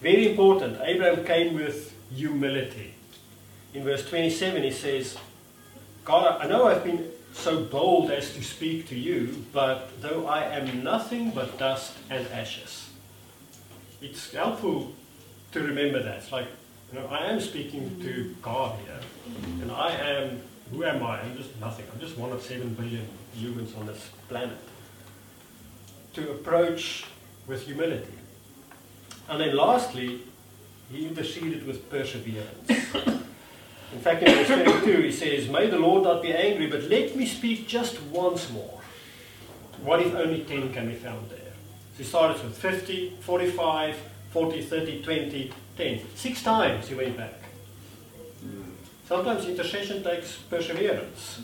Very 0.01 0.29
important, 0.29 0.77
Abraham 0.83 1.25
came 1.25 1.55
with 1.55 1.93
humility. 2.13 2.93
In 3.73 3.83
verse 3.83 4.07
27, 4.07 4.63
he 4.63 4.71
says, 4.71 5.17
God, 6.05 6.41
I 6.41 6.47
know 6.47 6.67
I've 6.67 6.83
been 6.83 7.11
so 7.33 7.63
bold 7.63 8.09
as 8.09 8.33
to 8.33 8.43
speak 8.43 8.87
to 8.89 8.95
you, 8.95 9.45
but 9.53 10.01
though 10.01 10.27
I 10.27 10.43
am 10.43 10.83
nothing 10.83 11.31
but 11.31 11.57
dust 11.57 11.93
and 12.09 12.27
ashes. 12.29 12.89
It's 14.01 14.31
helpful 14.31 14.93
to 15.51 15.61
remember 15.61 16.01
that. 16.01 16.17
It's 16.17 16.31
like, 16.31 16.47
you 16.91 16.99
know, 16.99 17.07
I 17.07 17.25
am 17.25 17.39
speaking 17.39 17.99
to 18.01 18.35
God 18.41 18.79
here, 18.79 18.99
and 19.61 19.71
I 19.71 19.91
am, 19.91 20.41
who 20.71 20.83
am 20.83 21.03
I? 21.03 21.19
I'm 21.21 21.35
just 21.37 21.59
nothing. 21.59 21.85
I'm 21.93 21.99
just 21.99 22.17
one 22.17 22.31
of 22.31 22.41
seven 22.41 22.73
billion 22.73 23.07
humans 23.35 23.73
on 23.77 23.85
this 23.85 24.09
planet. 24.29 24.57
To 26.13 26.31
approach 26.31 27.05
with 27.45 27.63
humility. 27.63 28.13
And 29.29 29.41
then 29.41 29.55
lastly, 29.55 30.21
he 30.91 31.07
interceded 31.07 31.67
with 31.67 31.89
perseverance. 31.89 33.26
In 33.93 33.99
fact, 33.99 34.23
in 34.23 34.35
verse 34.35 34.47
22, 34.47 35.01
he 35.01 35.11
says, 35.11 35.49
May 35.49 35.69
the 35.69 35.79
Lord 35.79 36.03
not 36.03 36.21
be 36.21 36.33
angry, 36.33 36.67
but 36.67 36.83
let 36.83 37.15
me 37.15 37.25
speak 37.25 37.67
just 37.67 38.01
once 38.03 38.49
more. 38.51 38.81
What 39.81 40.01
if 40.01 40.13
only 40.13 40.43
ten 40.43 40.73
can 40.73 40.87
be 40.87 40.95
found 40.95 41.29
there? 41.29 41.53
So 41.93 41.99
he 41.99 42.03
started 42.03 42.43
with 42.43 42.57
50, 42.57 43.17
45, 43.21 43.95
40, 44.31 44.61
30, 44.61 45.01
20, 45.03 45.53
10. 45.77 46.01
Six 46.15 46.43
times 46.43 46.87
he 46.89 46.95
went 46.95 47.15
back. 47.15 47.33
Sometimes 49.07 49.45
intercession 49.45 50.03
takes 50.03 50.35
perseverance. 50.35 51.41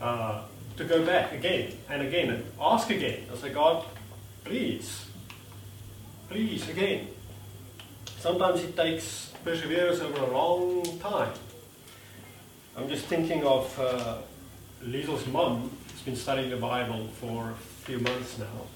Uh, 0.00 0.42
to 0.76 0.84
go 0.84 1.04
back 1.04 1.32
again 1.32 1.72
and 1.90 2.02
again 2.02 2.30
and 2.30 2.44
ask 2.58 2.88
again. 2.88 3.24
I 3.30 3.36
say, 3.36 3.52
God, 3.52 3.84
please, 4.44 5.06
please, 6.28 6.68
again. 6.70 7.08
Sometimes 8.18 8.62
it 8.62 8.74
takes 8.74 9.29
perseverance 9.44 10.00
over 10.00 10.22
a 10.22 10.30
long 10.30 10.98
time. 10.98 11.32
I'm 12.76 12.88
just 12.88 13.06
thinking 13.06 13.44
of 13.44 13.78
uh, 13.78 14.18
Liesel's 14.82 15.26
mum, 15.26 15.70
who's 15.90 16.02
been 16.02 16.16
studying 16.16 16.50
the 16.50 16.56
Bible 16.56 17.08
for 17.20 17.50
a 17.50 17.54
few 17.54 17.98
months 17.98 18.38
now. 18.38 18.66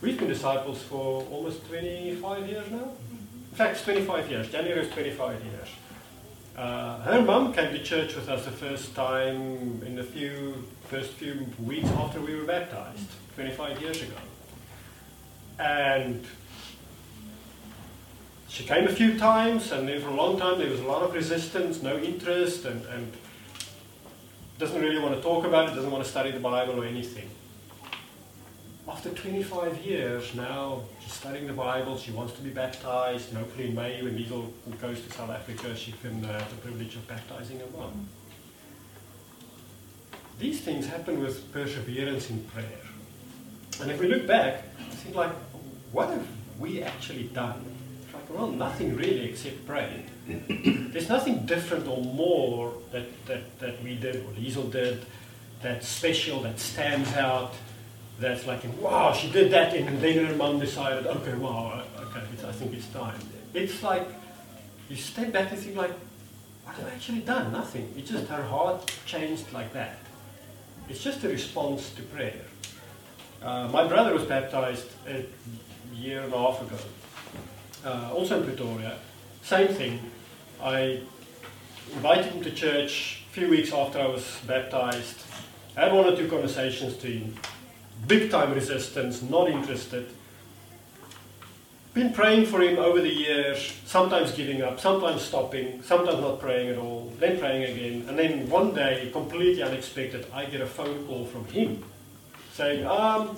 We've 0.00 0.18
been 0.18 0.28
disciples 0.28 0.82
for 0.82 1.22
almost 1.30 1.66
25 1.68 2.48
years 2.48 2.70
now. 2.70 2.92
In 3.50 3.56
fact, 3.56 3.82
25 3.84 4.30
years. 4.30 4.50
January 4.50 4.80
is 4.80 4.92
25 4.92 5.44
years. 5.44 5.68
Uh, 6.56 6.98
her 7.00 7.22
mum 7.22 7.52
came 7.52 7.72
to 7.72 7.82
church 7.82 8.14
with 8.14 8.28
us 8.28 8.44
the 8.44 8.50
first 8.50 8.94
time 8.94 9.82
in 9.84 9.94
the 9.94 10.02
few 10.02 10.64
first 10.88 11.12
few 11.12 11.46
weeks 11.58 11.88
after 11.90 12.20
we 12.20 12.34
were 12.34 12.44
baptized, 12.44 13.10
25 13.34 13.82
years 13.82 14.02
ago. 14.02 14.14
And 15.58 16.24
she 18.56 18.64
came 18.64 18.86
a 18.86 18.90
few 18.90 19.18
times, 19.18 19.70
and 19.70 19.86
then 19.86 20.00
for 20.00 20.08
a 20.08 20.14
long 20.14 20.38
time 20.38 20.58
there 20.58 20.70
was 20.70 20.80
a 20.80 20.86
lot 20.86 21.02
of 21.02 21.12
resistance, 21.12 21.82
no 21.82 21.98
interest, 21.98 22.64
and, 22.64 22.82
and 22.86 23.12
doesn't 24.58 24.80
really 24.80 24.98
want 24.98 25.14
to 25.14 25.20
talk 25.20 25.44
about 25.44 25.68
it, 25.68 25.74
doesn't 25.74 25.90
want 25.90 26.02
to 26.02 26.08
study 26.08 26.30
the 26.30 26.40
Bible 26.40 26.82
or 26.82 26.86
anything. 26.86 27.28
After 28.88 29.10
25 29.10 29.82
years 29.84 30.34
now, 30.34 30.84
she's 31.00 31.12
studying 31.12 31.46
the 31.46 31.52
Bible, 31.52 31.98
she 31.98 32.12
wants 32.12 32.32
to 32.32 32.40
be 32.40 32.48
baptized, 32.48 33.28
and 33.28 33.36
hopefully 33.36 33.68
in 33.68 33.74
May 33.74 34.02
when 34.02 34.16
Liesel 34.16 34.50
goes 34.80 35.02
to 35.02 35.12
South 35.12 35.28
Africa, 35.28 35.76
she 35.76 35.92
can 36.00 36.24
uh, 36.24 36.32
have 36.32 36.48
the 36.48 36.56
privilege 36.56 36.96
of 36.96 37.06
baptizing 37.06 37.58
her 37.58 37.66
mom. 37.76 38.08
These 40.38 40.62
things 40.62 40.86
happen 40.86 41.20
with 41.20 41.52
perseverance 41.52 42.30
in 42.30 42.42
prayer. 42.44 42.86
And 43.82 43.90
if 43.90 44.00
we 44.00 44.08
look 44.08 44.26
back, 44.26 44.64
I 44.78 44.94
think 44.94 45.14
like, 45.14 45.32
what 45.92 46.08
have 46.08 46.26
we 46.58 46.82
actually 46.82 47.24
done? 47.24 47.75
Well, 48.28 48.48
nothing 48.48 48.96
really 48.96 49.30
except 49.30 49.66
pray. 49.66 50.04
There's 50.26 51.08
nothing 51.08 51.46
different 51.46 51.86
or 51.86 52.02
more 52.02 52.72
that, 52.92 53.06
that, 53.26 53.58
that 53.60 53.82
we 53.82 53.94
did 53.94 54.16
or 54.16 54.30
Liesel 54.32 54.70
did 54.70 55.06
that's 55.62 55.88
special, 55.88 56.42
that 56.42 56.58
stands 56.58 57.12
out, 57.14 57.54
that's 58.18 58.46
like, 58.46 58.60
wow, 58.80 59.12
she 59.12 59.30
did 59.30 59.50
that, 59.52 59.74
and 59.74 60.00
then 60.00 60.24
her 60.26 60.34
mom 60.34 60.58
decided, 60.58 61.06
okay, 61.06 61.34
wow, 61.34 61.82
okay, 61.98 62.20
I 62.20 62.52
think 62.52 62.72
it's 62.74 62.88
time. 62.88 63.18
It's 63.54 63.82
like, 63.82 64.06
you 64.88 64.96
step 64.96 65.32
back 65.32 65.50
and 65.50 65.58
think 65.58 65.76
like, 65.76 65.92
what 66.64 66.76
have 66.76 66.86
I 66.86 66.90
actually 66.90 67.20
done? 67.20 67.52
Nothing. 67.52 67.92
It's 67.96 68.10
just 68.10 68.26
her 68.28 68.42
heart 68.42 68.92
changed 69.06 69.52
like 69.52 69.72
that. 69.72 69.98
It's 70.88 71.02
just 71.02 71.24
a 71.24 71.28
response 71.28 71.90
to 71.90 72.02
prayer. 72.02 72.42
Uh, 73.42 73.68
my 73.68 73.86
brother 73.86 74.14
was 74.14 74.24
baptized 74.24 74.86
a 75.08 75.24
year 75.94 76.22
and 76.22 76.32
a 76.32 76.38
half 76.38 76.60
ago, 76.62 76.78
uh, 77.84 78.12
also 78.12 78.38
in 78.38 78.44
Pretoria. 78.44 78.98
Same 79.42 79.68
thing. 79.68 80.00
I 80.62 81.00
invited 81.92 82.32
him 82.32 82.42
to 82.42 82.50
church 82.50 83.24
a 83.30 83.32
few 83.32 83.48
weeks 83.48 83.72
after 83.72 83.98
I 84.00 84.06
was 84.06 84.40
baptized. 84.46 85.22
Had 85.76 85.92
one 85.92 86.06
or 86.06 86.16
two 86.16 86.28
conversations 86.28 86.96
to 86.98 87.06
him. 87.06 87.34
Big 88.06 88.30
time 88.30 88.52
resistance, 88.54 89.22
not 89.22 89.48
interested. 89.48 90.08
Been 91.94 92.12
praying 92.12 92.46
for 92.46 92.60
him 92.60 92.78
over 92.78 93.00
the 93.00 93.12
years, 93.12 93.72
sometimes 93.86 94.32
giving 94.32 94.60
up, 94.60 94.78
sometimes 94.78 95.22
stopping, 95.22 95.82
sometimes 95.82 96.20
not 96.20 96.40
praying 96.40 96.68
at 96.68 96.76
all, 96.76 97.10
then 97.18 97.38
praying 97.38 97.64
again. 97.64 98.08
And 98.08 98.18
then 98.18 98.50
one 98.50 98.74
day, 98.74 99.08
completely 99.12 99.62
unexpected, 99.62 100.26
I 100.32 100.44
get 100.44 100.60
a 100.60 100.66
phone 100.66 101.06
call 101.06 101.24
from 101.24 101.46
him 101.46 101.82
saying, 102.52 102.86
um, 102.86 103.36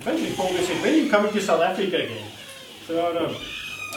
eventually 0.00 0.34
Paul 0.34 0.48
said, 0.48 0.82
when 0.82 0.94
are 0.94 0.96
you 0.96 1.10
coming 1.10 1.32
to 1.32 1.40
South 1.40 1.62
Africa 1.62 2.04
again? 2.04 2.31
So 2.86 2.98
I 2.98 3.12
don't 3.12 3.32
know, 3.32 3.38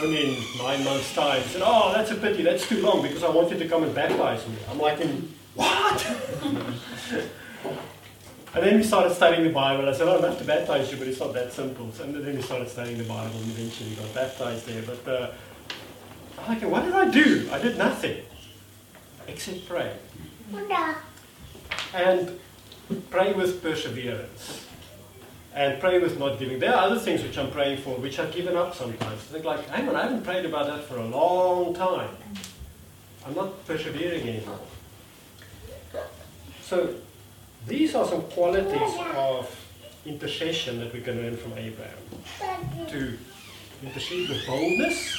only 0.01 0.37
in 0.37 0.57
nine 0.57 0.83
months' 0.83 1.13
time. 1.13 1.41
He 1.41 1.49
said, 1.49 1.61
oh, 1.65 1.91
that's 1.93 2.11
a 2.11 2.15
pity, 2.15 2.43
that's 2.43 2.67
too 2.67 2.81
long 2.81 3.01
because 3.01 3.23
I 3.23 3.29
want 3.29 3.51
you 3.51 3.57
to 3.57 3.67
come 3.67 3.83
and 3.83 3.93
baptize 3.95 4.47
me. 4.47 4.55
I'm 4.69 4.79
like, 4.79 4.99
in, 4.99 5.33
what? 5.55 6.17
And 8.55 8.63
then 8.63 8.77
we 8.77 8.83
started 8.83 9.13
studying 9.13 9.43
the 9.43 9.49
Bible. 9.49 9.89
I 9.89 9.91
said, 9.91 10.07
oh, 10.07 10.17
I 10.17 10.29
have 10.29 10.37
to 10.37 10.45
baptize 10.45 10.89
you, 10.89 10.97
but 10.97 11.09
it's 11.09 11.19
not 11.19 11.33
that 11.33 11.51
simple. 11.51 11.91
So, 11.91 12.05
and 12.05 12.15
then 12.15 12.37
we 12.37 12.41
started 12.41 12.69
studying 12.69 12.97
the 12.97 13.03
Bible 13.03 13.37
and 13.37 13.51
eventually 13.51 13.93
got 13.95 14.13
baptized 14.15 14.65
there. 14.65 14.81
But 14.81 15.11
uh, 15.11 15.31
I'm 16.39 16.47
like, 16.47 16.63
what 16.71 16.85
did 16.85 16.93
I 16.93 17.11
do? 17.11 17.49
I 17.51 17.59
did 17.59 17.77
nothing 17.77 18.23
except 19.27 19.67
pray. 19.67 19.91
And 21.93 22.39
pray 23.09 23.33
with 23.33 23.61
perseverance. 23.61 24.64
And 25.55 25.79
pray 25.79 25.99
with 25.99 26.19
not 26.19 26.37
giving. 26.37 26.59
There 26.59 26.75
are 26.75 26.83
other 26.83 26.99
things 26.99 27.23
which 27.23 27.37
I'm 27.37 27.49
praying 27.49 27.77
for, 27.77 27.91
which 27.91 28.19
I've 28.19 28.33
given 28.33 28.57
up 28.57 28.75
sometimes. 28.75 29.21
I 29.29 29.33
think 29.33 29.45
like, 29.45 29.65
hang 29.69 29.87
on, 29.87 29.95
I 29.95 30.01
haven't 30.01 30.23
prayed 30.25 30.43
about 30.45 30.67
that 30.67 30.83
for 30.83 30.97
a 30.97 31.05
long 31.05 31.73
time. 31.73 32.09
I'm 33.25 33.33
not 33.33 33.65
persevering 33.65 34.27
anymore. 34.27 34.59
So 36.61 36.95
these 37.67 37.95
are 37.95 38.05
some 38.05 38.23
qualities 38.23 38.93
of 39.15 39.49
intercession 40.05 40.79
that 40.79 40.93
we 40.93 40.99
can 40.99 41.21
learn 41.21 41.37
from 41.37 41.53
Abraham. 41.53 41.97
To 42.89 43.17
intercede 43.81 44.29
with 44.29 44.45
boldness, 44.45 45.15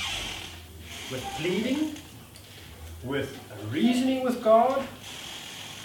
with 1.11 1.25
pleading, 1.39 1.95
with 3.05 3.39
reasoning 3.71 4.23
with 4.23 4.43
God, 4.43 4.87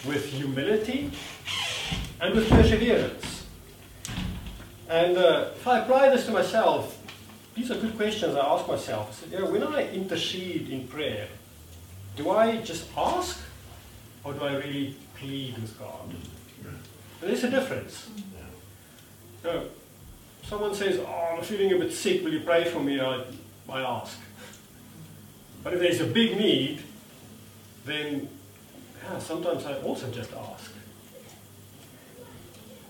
with 0.06 0.26
humility, 0.26 1.10
and 2.20 2.36
with 2.36 2.50
perseverance. 2.50 3.31
And 4.92 5.18
uh, 5.18 5.52
if 5.56 5.66
I 5.66 5.80
apply 5.80 6.10
this 6.10 6.26
to 6.26 6.32
myself, 6.34 7.02
these 7.56 7.72
are 7.72 7.76
good 7.76 7.96
questions 7.96 8.36
I 8.36 8.46
ask 8.46 8.68
myself. 8.68 9.10
I 9.10 9.30
said, 9.30 9.40
know, 9.40 9.50
when 9.50 9.64
I 9.64 9.90
intercede 9.94 10.70
in 10.70 10.86
prayer, 10.86 11.30
do 12.18 12.30
I 12.30 12.58
just 12.58 12.90
ask 12.98 13.40
or 14.26 14.34
do 14.34 14.44
I 14.44 14.56
really 14.58 14.98
plead 15.16 15.58
with 15.58 15.80
God? 15.80 16.14
There's 17.22 17.44
a 17.46 17.50
difference. 17.50 18.10
So, 19.44 19.68
someone 20.44 20.76
says, 20.76 21.00
Oh, 21.00 21.36
I'm 21.38 21.44
feeling 21.44 21.72
a 21.72 21.78
bit 21.78 21.94
sick, 21.94 22.22
will 22.22 22.34
you 22.34 22.42
pray 22.42 22.66
for 22.66 22.82
me? 22.82 23.00
I, 23.00 23.24
I 23.70 23.82
ask. 23.82 24.20
But 25.64 25.74
if 25.74 25.80
there's 25.80 26.02
a 26.02 26.06
big 26.06 26.38
need, 26.38 26.84
then 27.86 28.28
yeah, 29.04 29.20
sometimes 29.20 29.66
I 29.66 29.78
also 29.80 30.12
just 30.12 30.34
ask. 30.34 30.70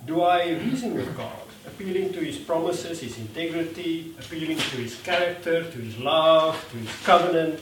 Do 0.07 0.21
I 0.21 0.53
reason 0.53 0.95
with 0.95 1.15
God? 1.15 1.50
Appealing 1.65 2.11
to 2.13 2.19
his 2.19 2.37
promises, 2.37 3.01
his 3.01 3.17
integrity, 3.17 4.13
appealing 4.19 4.57
to 4.57 4.77
his 4.77 4.99
character, 5.01 5.63
to 5.63 5.77
his 5.77 5.97
love, 5.99 6.57
to 6.71 6.77
his 6.77 6.89
covenant? 7.03 7.61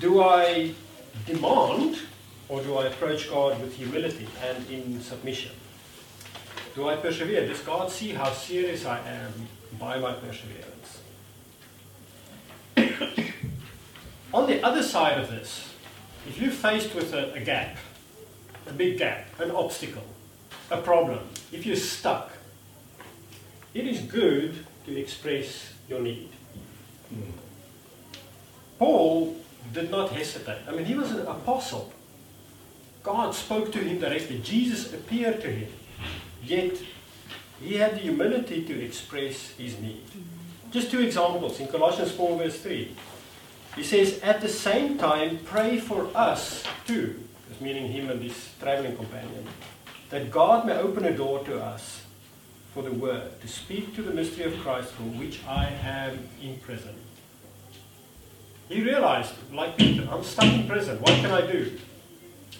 Do 0.00 0.22
I 0.22 0.74
demand 1.26 1.98
or 2.48 2.62
do 2.62 2.76
I 2.76 2.86
approach 2.86 3.28
God 3.28 3.60
with 3.60 3.74
humility 3.74 4.28
and 4.42 4.70
in 4.70 5.00
submission? 5.00 5.52
Do 6.74 6.88
I 6.88 6.96
persevere? 6.96 7.46
Does 7.46 7.60
God 7.60 7.90
see 7.90 8.10
how 8.10 8.32
serious 8.32 8.84
I 8.84 8.98
am 8.98 9.32
by 9.78 9.98
my 9.98 10.12
perseverance? 10.12 11.00
On 14.34 14.46
the 14.48 14.62
other 14.62 14.82
side 14.82 15.18
of 15.18 15.30
this, 15.30 15.72
if 16.28 16.40
you're 16.40 16.50
faced 16.50 16.94
with 16.94 17.12
a, 17.12 17.32
a 17.34 17.40
gap, 17.40 17.76
a 18.66 18.72
big 18.72 18.98
gap, 18.98 19.26
an 19.40 19.50
obstacle, 19.50 20.04
a 20.70 20.78
problem, 20.78 21.20
if 21.52 21.66
you're 21.66 21.76
stuck, 21.76 22.32
it 23.74 23.86
is 23.86 24.00
good 24.00 24.64
to 24.86 24.96
express 24.96 25.72
your 25.88 26.00
need. 26.00 26.30
Paul 28.78 29.36
did 29.72 29.90
not 29.90 30.10
hesitate. 30.10 30.58
I 30.68 30.72
mean, 30.72 30.84
he 30.84 30.94
was 30.94 31.10
an 31.10 31.26
apostle. 31.26 31.92
God 33.02 33.34
spoke 33.34 33.72
to 33.72 33.78
him 33.78 34.00
directly. 34.00 34.38
Jesus 34.38 34.92
appeared 34.92 35.40
to 35.42 35.48
him. 35.48 35.70
Yet, 36.42 36.76
he 37.60 37.74
had 37.74 37.94
the 37.94 38.00
humility 38.00 38.64
to 38.64 38.84
express 38.84 39.50
his 39.50 39.78
need. 39.78 40.02
Just 40.70 40.90
two 40.90 41.00
examples 41.00 41.60
in 41.60 41.68
Colossians 41.68 42.12
4, 42.12 42.38
verse 42.38 42.60
3. 42.60 42.96
He 43.76 43.82
says, 43.82 44.20
At 44.22 44.40
the 44.40 44.48
same 44.48 44.98
time, 44.98 45.38
pray 45.44 45.78
for 45.78 46.08
us 46.14 46.64
too, 46.86 47.22
meaning 47.60 47.90
him 47.90 48.10
and 48.10 48.22
his 48.22 48.50
traveling 48.60 48.96
companion, 48.96 49.46
that 50.14 50.30
God 50.30 50.64
may 50.64 50.74
open 50.74 51.04
a 51.06 51.16
door 51.16 51.42
to 51.42 51.60
us 51.60 52.02
for 52.72 52.84
the 52.84 52.92
word, 52.92 53.40
to 53.40 53.48
speak 53.48 53.96
to 53.96 54.02
the 54.02 54.12
mystery 54.12 54.44
of 54.44 54.56
Christ 54.60 54.92
for 54.92 55.02
which 55.02 55.40
I 55.44 55.66
am 55.82 56.28
in 56.40 56.56
prison. 56.58 56.94
He 58.68 58.80
realized, 58.80 59.32
like 59.52 59.76
Peter, 59.76 60.06
I'm 60.08 60.22
stuck 60.22 60.44
in 60.44 60.68
prison. 60.68 61.00
What 61.00 61.14
can 61.14 61.32
I 61.32 61.40
do? 61.40 61.80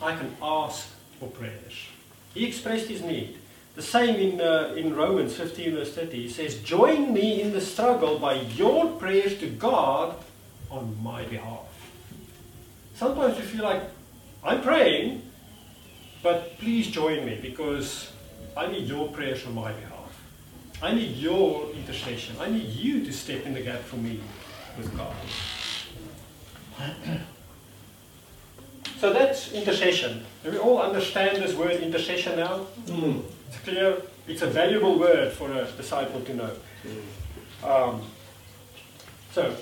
I 0.03 0.17
can 0.17 0.37
ask 0.43 0.89
for 1.21 1.29
prayers. 1.29 1.87
He 2.35 2.45
expressed 2.45 2.89
his 2.89 3.03
need. 3.03 3.39
The 3.77 3.83
same 3.83 4.17
in, 4.17 4.41
uh, 4.41 4.75
in 4.77 4.93
Romans 4.97 5.37
15, 5.37 5.77
verse 5.77 5.95
30. 5.95 6.23
He 6.23 6.29
says, 6.29 6.61
Join 6.61 7.15
me 7.15 7.41
in 7.41 7.53
the 7.53 7.61
struggle 7.61 8.19
by 8.19 8.35
your 8.35 8.91
prayers 8.99 9.39
to 9.39 9.47
God 9.47 10.17
on 10.73 11.01
my 11.05 11.23
behalf. 11.27 11.69
Sometimes 12.97 13.37
you 13.39 13.45
feel 13.45 13.63
like, 13.63 13.85
I'm 14.43 14.61
praying, 14.61 15.23
but 16.25 16.59
please 16.59 16.89
join 16.89 17.25
me 17.27 17.39
because 17.41 18.11
I 18.57 18.67
need 18.67 18.89
your 18.89 19.09
prayers 19.09 19.47
on 19.47 19.55
my 19.55 19.73
behalf. 19.73 20.11
I 20.83 20.93
need 20.95 21.17
your 21.19 21.71
intercession. 21.73 22.35
I 22.41 22.49
need 22.49 22.69
you 22.69 23.05
to 23.05 23.13
step 23.13 23.45
in 23.45 23.53
the 23.53 23.61
gap 23.61 23.81
for 23.81 23.97
me 23.97 24.19
with 24.77 24.91
God. 24.97 25.15
So 28.99 29.13
that's 29.13 29.53
intercession. 29.53 30.25
Do 30.43 30.51
we 30.51 30.57
all 30.57 30.81
understand 30.81 31.37
this 31.37 31.55
word 31.55 31.83
intercession 31.83 32.39
now? 32.39 32.67
Mm. 32.87 33.23
It's 33.49 33.59
clear. 33.59 34.01
It's 34.27 34.41
a 34.41 34.47
valuable 34.47 34.99
word 34.99 35.33
for 35.33 35.53
a 35.53 35.67
disciple 35.73 36.23
to 36.23 36.35
know. 36.35 36.51
Um, 37.63 38.01
so, 39.33 39.55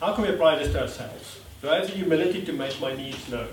how 0.00 0.14
can 0.14 0.24
we 0.24 0.30
apply 0.30 0.56
this 0.58 0.72
to 0.72 0.82
ourselves? 0.82 1.40
Do 1.60 1.68
I 1.68 1.80
have 1.80 1.88
the 1.88 1.92
humility 1.92 2.46
to 2.46 2.52
make 2.54 2.80
my 2.80 2.94
needs 2.94 3.28
known? 3.28 3.48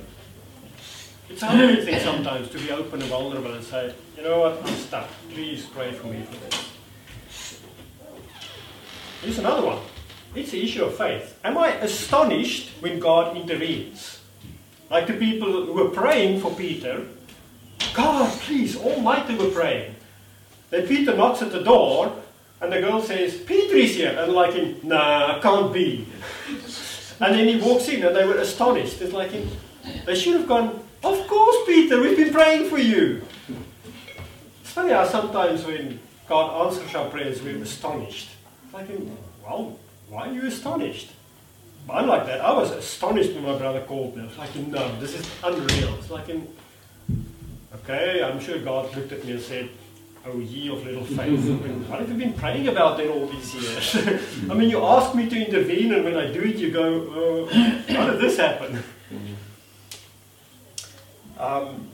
It's 1.29 1.43
a 1.43 1.45
humbling 1.45 1.85
thing 1.85 1.99
sometimes 1.99 2.49
to 2.49 2.59
be 2.59 2.71
open 2.71 3.01
and 3.01 3.09
vulnerable 3.09 3.53
and 3.53 3.63
say, 3.63 3.93
you 4.17 4.23
know 4.23 4.39
what, 4.39 4.65
I'm 4.65 4.75
stuck. 4.75 5.07
Please 5.31 5.65
pray 5.67 5.91
for 5.91 6.07
me 6.07 6.23
for 6.23 6.35
this. 6.35 6.69
Here's 9.21 9.37
another 9.37 9.65
one. 9.65 9.79
It's 10.33 10.51
the 10.51 10.63
issue 10.63 10.85
of 10.85 10.95
faith. 10.95 11.39
Am 11.43 11.57
I 11.57 11.73
astonished 11.75 12.71
when 12.81 12.99
God 12.99 13.37
intervenes? 13.37 14.19
Like 14.89 15.07
the 15.07 15.13
people 15.13 15.65
who 15.65 15.73
were 15.73 15.89
praying 15.89 16.41
for 16.41 16.51
Peter. 16.55 17.05
God, 17.93 18.31
please, 18.41 18.77
Almighty 18.77 19.35
we're 19.35 19.51
praying. 19.51 19.95
Then 20.69 20.87
Peter 20.87 21.15
knocks 21.15 21.41
at 21.41 21.51
the 21.51 21.63
door, 21.63 22.15
and 22.61 22.71
the 22.71 22.81
girl 22.81 23.01
says, 23.01 23.35
Peter 23.35 23.75
is 23.75 23.95
here. 23.95 24.15
And 24.17 24.33
like 24.33 24.53
him, 24.53 24.79
nah, 24.83 25.39
can't 25.41 25.73
be. 25.73 26.07
and 27.19 27.35
then 27.35 27.47
he 27.47 27.57
walks 27.57 27.87
in, 27.89 28.03
and 28.03 28.15
they 28.15 28.25
were 28.25 28.37
astonished. 28.37 29.01
It's 29.01 29.13
like 29.13 29.31
him, 29.31 29.49
they 30.05 30.15
should 30.15 30.35
have 30.35 30.47
gone, 30.47 30.83
of 31.03 31.27
course, 31.27 31.57
Peter, 31.65 32.01
we've 32.01 32.17
been 32.17 32.33
praying 32.33 32.69
for 32.69 32.77
you. 32.77 33.23
It's 34.61 34.71
funny 34.71 34.91
how 34.91 35.05
sometimes 35.05 35.65
when 35.65 35.99
God 36.27 36.67
answers 36.67 36.93
our 36.95 37.09
prayers, 37.09 37.41
we're 37.41 37.61
astonished. 37.61 38.29
It's 38.65 38.73
like 38.73 38.87
well, 39.43 39.79
why 40.09 40.29
are 40.29 40.33
you 40.33 40.45
astonished? 40.45 41.11
I'm 41.89 42.07
like 42.07 42.25
that. 42.27 42.41
I 42.41 42.53
was 42.53 42.71
astonished 42.71 43.33
when 43.33 43.43
my 43.43 43.57
brother 43.57 43.81
called 43.81 44.15
me. 44.15 44.23
I 44.23 44.25
was 44.25 44.37
like, 44.37 44.55
no, 44.55 44.99
this 44.99 45.19
is 45.19 45.27
unreal. 45.43 45.95
It's 45.95 46.11
like, 46.11 46.29
in, 46.29 46.47
okay, 47.75 48.21
I'm 48.23 48.39
sure 48.39 48.59
God 48.59 48.95
looked 48.95 49.11
at 49.11 49.25
me 49.25 49.31
and 49.33 49.41
said, 49.41 49.69
oh, 50.25 50.37
ye 50.37 50.69
of 50.69 50.85
little 50.85 51.05
faith. 51.05 51.49
what 51.89 51.99
have 51.99 52.09
you 52.09 52.15
been 52.15 52.33
praying 52.33 52.67
about 52.67 52.97
then 52.97 53.09
all 53.09 53.25
these 53.27 53.55
years? 53.55 53.95
I 54.49 54.53
mean, 54.53 54.69
you 54.69 54.83
ask 54.83 55.15
me 55.15 55.29
to 55.29 55.45
intervene, 55.47 55.93
and 55.93 56.03
when 56.03 56.15
I 56.15 56.31
do 56.31 56.41
it, 56.41 56.57
you 56.57 56.71
go, 56.71 57.47
uh, 57.47 57.93
how 57.93 58.11
did 58.11 58.21
this 58.21 58.37
happen? 58.37 58.83
Um, 61.39 61.87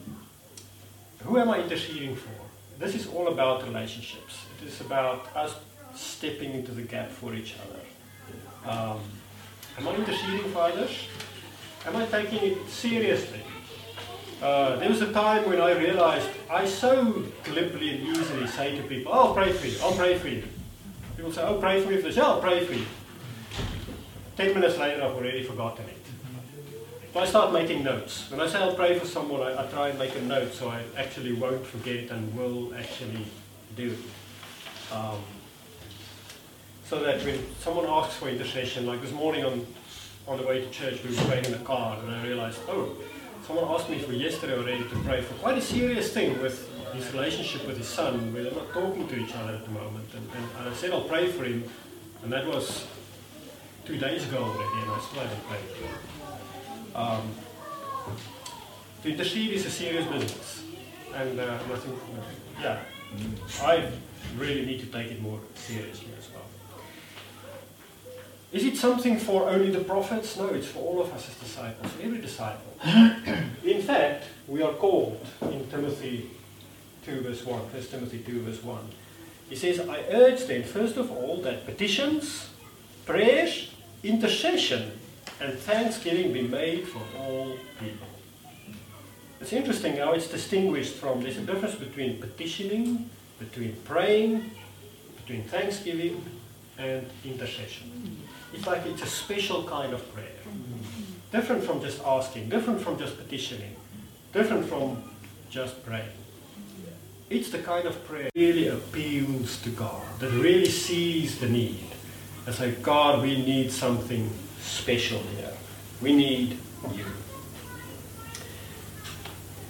who 1.23 1.38
am 1.38 1.49
I 1.49 1.62
interceding 1.62 2.15
for? 2.15 2.31
This 2.79 2.95
is 2.95 3.08
all 3.08 3.27
about 3.27 3.63
relationships. 3.63 4.45
It 4.62 4.67
is 4.67 4.81
about 4.81 5.27
us 5.36 5.55
stepping 5.93 6.53
into 6.53 6.71
the 6.71 6.81
gap 6.81 7.10
for 7.12 7.34
each 7.36 7.55
other. 7.63 7.79
Um, 8.69 8.99
am 9.77 9.88
I 9.88 9.95
interceding 9.95 10.51
for 10.51 10.60
others? 10.60 11.08
Am 11.86 11.95
I 11.95 12.05
taking 12.08 12.39
it 12.51 12.69
seriously? 12.69 13.41
Uh, 14.41 14.75
there 14.77 14.89
was 14.89 15.01
a 15.01 15.13
time 15.13 15.47
when 15.47 15.62
I 15.62 15.71
realized 15.73 16.27
I 16.49 16.65
so 16.65 17.23
glibly 17.43 17.91
and 17.91 18.08
easily 18.08 18.47
say 18.47 18.75
to 18.75 18.84
people, 18.84 19.13
oh, 19.13 19.27
I'll 19.27 19.34
pray 19.34 19.51
for 19.53 19.67
you, 19.67 19.77
I'll 19.81 19.93
pray 19.93 20.17
for 20.17 20.27
you. 20.27 20.43
People 21.15 21.31
say, 21.31 21.43
oh, 21.43 21.60
pray 21.60 21.81
for 21.81 21.89
me 21.89 21.97
for 21.97 22.03
this. 22.03 22.17
Yeah, 22.17 22.23
I'll 22.23 22.41
pray 22.41 22.65
for 22.65 22.73
you. 22.73 22.86
Ten 24.36 24.53
minutes 24.53 24.77
later, 24.77 25.03
I've 25.03 25.15
already 25.15 25.43
forgotten 25.43 25.86
it. 25.86 25.94
I 27.17 27.25
start 27.25 27.54
making 27.54 27.84
notes. 27.84 28.30
When 28.30 28.41
I 28.41 28.47
say 28.47 28.58
I'll 28.58 28.75
pray 28.75 28.99
for 28.99 29.06
someone, 29.06 29.41
I, 29.41 29.63
I 29.63 29.67
try 29.67 29.88
and 29.88 29.97
make 29.97 30.15
a 30.17 30.21
note 30.21 30.54
so 30.54 30.67
I 30.67 30.84
actually 30.97 31.32
won't 31.32 31.65
forget 31.65 32.12
and 32.12 32.36
will 32.36 32.75
actually 32.75 33.25
do 33.78 33.91
it. 33.91 34.93
Um, 34.93 35.21
so 36.84 37.01
that 37.04 37.23
when 37.23 37.39
someone 37.60 37.86
asks 37.88 38.17
for 38.17 38.28
intercession, 38.28 38.86
like 38.86 39.01
this 39.01 39.13
morning 39.13 39.45
on, 39.45 39.65
on 40.28 40.38
the 40.38 40.45
way 40.45 40.60
to 40.60 40.69
church, 40.71 41.01
we 41.04 41.15
were 41.15 41.23
praying 41.23 41.45
in 41.45 41.54
the 41.54 41.60
car, 41.60 41.97
and 41.99 42.12
I 42.12 42.21
realized, 42.28 42.60
oh, 42.67 42.95
someone 43.47 43.65
asked 43.73 43.89
me 43.89 43.97
for 43.99 44.12
yesterday 44.12 44.58
already 44.58 44.84
to 44.84 44.95
pray 45.04 45.21
for 45.21 45.36
quite 45.36 45.58
a 45.58 45.62
serious 45.62 46.12
thing 46.13 46.41
with 46.41 46.69
his 46.93 47.12
relationship 47.13 47.65
with 47.65 47.78
his 47.78 47.88
son, 47.88 48.34
where 48.34 48.43
they're 48.43 48.51
not 48.51 48.73
talking 48.73 49.08
to 49.08 49.15
each 49.17 49.34
other 49.36 49.54
at 49.54 49.63
the 49.63 49.71
moment. 49.71 50.06
And, 50.13 50.30
and, 50.60 50.69
I 50.69 50.73
said 50.73 50.91
I'll 50.91 51.01
pray 51.01 51.32
for 51.32 51.45
him, 51.45 51.63
and 52.23 52.32
that 52.34 52.45
was 52.45 52.86
two 53.86 53.97
days 53.97 54.28
ago 54.28 54.43
already, 54.43 54.82
and 54.82 54.91
I 54.91 54.99
still 54.99 55.21
haven't 55.21 55.47
prayed 55.47 55.63
for 55.63 55.86
him. 55.86 55.95
Um, 56.95 57.29
to 59.03 59.12
intercede 59.12 59.51
is 59.51 59.65
a 59.65 59.69
serious 59.69 60.05
business, 60.05 60.63
and, 61.13 61.38
uh, 61.39 61.43
and 61.43 61.73
I 61.73 61.75
think, 61.75 61.99
yeah, 62.62 62.79
I 63.62 63.91
really 64.38 64.65
need 64.65 64.79
to 64.79 64.86
take 64.86 65.12
it 65.12 65.21
more 65.21 65.39
seriously 65.55 66.08
as 66.17 66.29
well. 66.31 66.45
Is 68.53 68.63
it 68.63 68.77
something 68.77 69.19
for 69.19 69.49
only 69.49 69.71
the 69.71 69.84
prophets? 69.84 70.38
No, 70.38 70.47
it's 70.47 70.67
for 70.67 70.79
all 70.79 71.01
of 71.01 71.12
us 71.13 71.27
as 71.27 71.36
disciples, 71.36 71.91
every 72.01 72.21
disciple. 72.21 72.71
in 73.65 73.81
fact, 73.81 74.23
we 74.47 74.62
are 74.62 74.73
called 74.73 75.25
in 75.41 75.69
Timothy 75.69 76.29
2 77.05 77.21
verse 77.21 77.45
1, 77.45 77.60
1 77.60 77.84
Timothy 77.84 78.19
2 78.19 78.41
verse 78.43 78.63
1. 78.63 78.79
He 79.49 79.55
says, 79.58 79.81
I 79.81 79.99
urge 80.10 80.45
then, 80.45 80.63
first 80.63 80.95
of 80.95 81.12
all, 81.12 81.41
that 81.41 81.65
petitions, 81.65 82.49
prayers, 83.05 83.71
intercession, 84.03 84.94
and 85.41 85.54
thanksgiving 85.60 86.32
be 86.34 86.48
made 86.48 86.88
for 86.88 87.02
all 87.17 87.58
people. 87.80 88.08
It's 89.41 89.54
interesting 89.54 89.98
how 89.98 90.13
it's 90.13 90.28
distinguished 90.28 90.95
from, 90.95 91.21
there's 91.21 91.38
a 91.38 91.41
difference 91.41 91.76
between 91.76 92.19
petitioning, 92.19 93.10
between 93.39 93.76
praying, 93.84 94.50
between 95.17 95.43
thanksgiving, 95.43 96.24
and 96.78 97.06
intercession. 97.24 98.17
It's 98.54 98.65
like 98.65 98.86
it's 98.86 99.02
a 99.02 99.08
special 99.08 99.63
kind 99.65 99.93
of 99.93 100.13
prayer. 100.13 100.26
Different 101.32 101.63
from 101.63 101.82
just 101.82 102.02
asking, 102.06 102.50
different 102.50 102.82
from 102.82 102.98
just 102.98 103.17
petitioning, 103.17 103.76
different 104.34 104.65
from 104.65 105.04
just 105.50 105.86
praying. 105.86 106.10
It's 107.30 107.50
the 107.50 107.60
kind 107.60 107.88
of 107.88 108.06
prayer 108.08 108.30
that 108.34 108.39
really 108.39 108.67
appeals 108.67 109.62
to 109.63 109.69
God, 109.69 110.04
that 110.19 110.32
really 110.32 110.69
sees 110.69 111.39
the 111.39 111.50
need. 111.50 111.91
And 112.45 112.54
say, 112.54 112.71
God, 112.84 113.24
we 113.24 113.43
need 113.43 113.71
something 113.71 114.30
special 114.65 115.19
here. 115.38 115.54
We 116.01 116.15
need 116.15 116.58
you. 116.93 117.06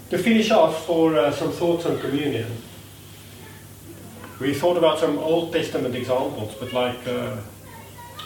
To 0.10 0.17
finish 0.17 0.51
off 0.51 0.86
for 0.86 1.15
uh, 1.17 1.31
some 1.31 1.51
thoughts 1.51 1.86
on 1.86 1.99
communion, 1.99 2.51
we 4.39 4.53
thought 4.53 4.77
about 4.77 4.99
some 4.99 5.17
Old 5.17 5.53
Testament 5.53 5.95
examples, 5.95 6.55
but 6.60 6.73
like 6.73 7.08
uh, 7.08 7.38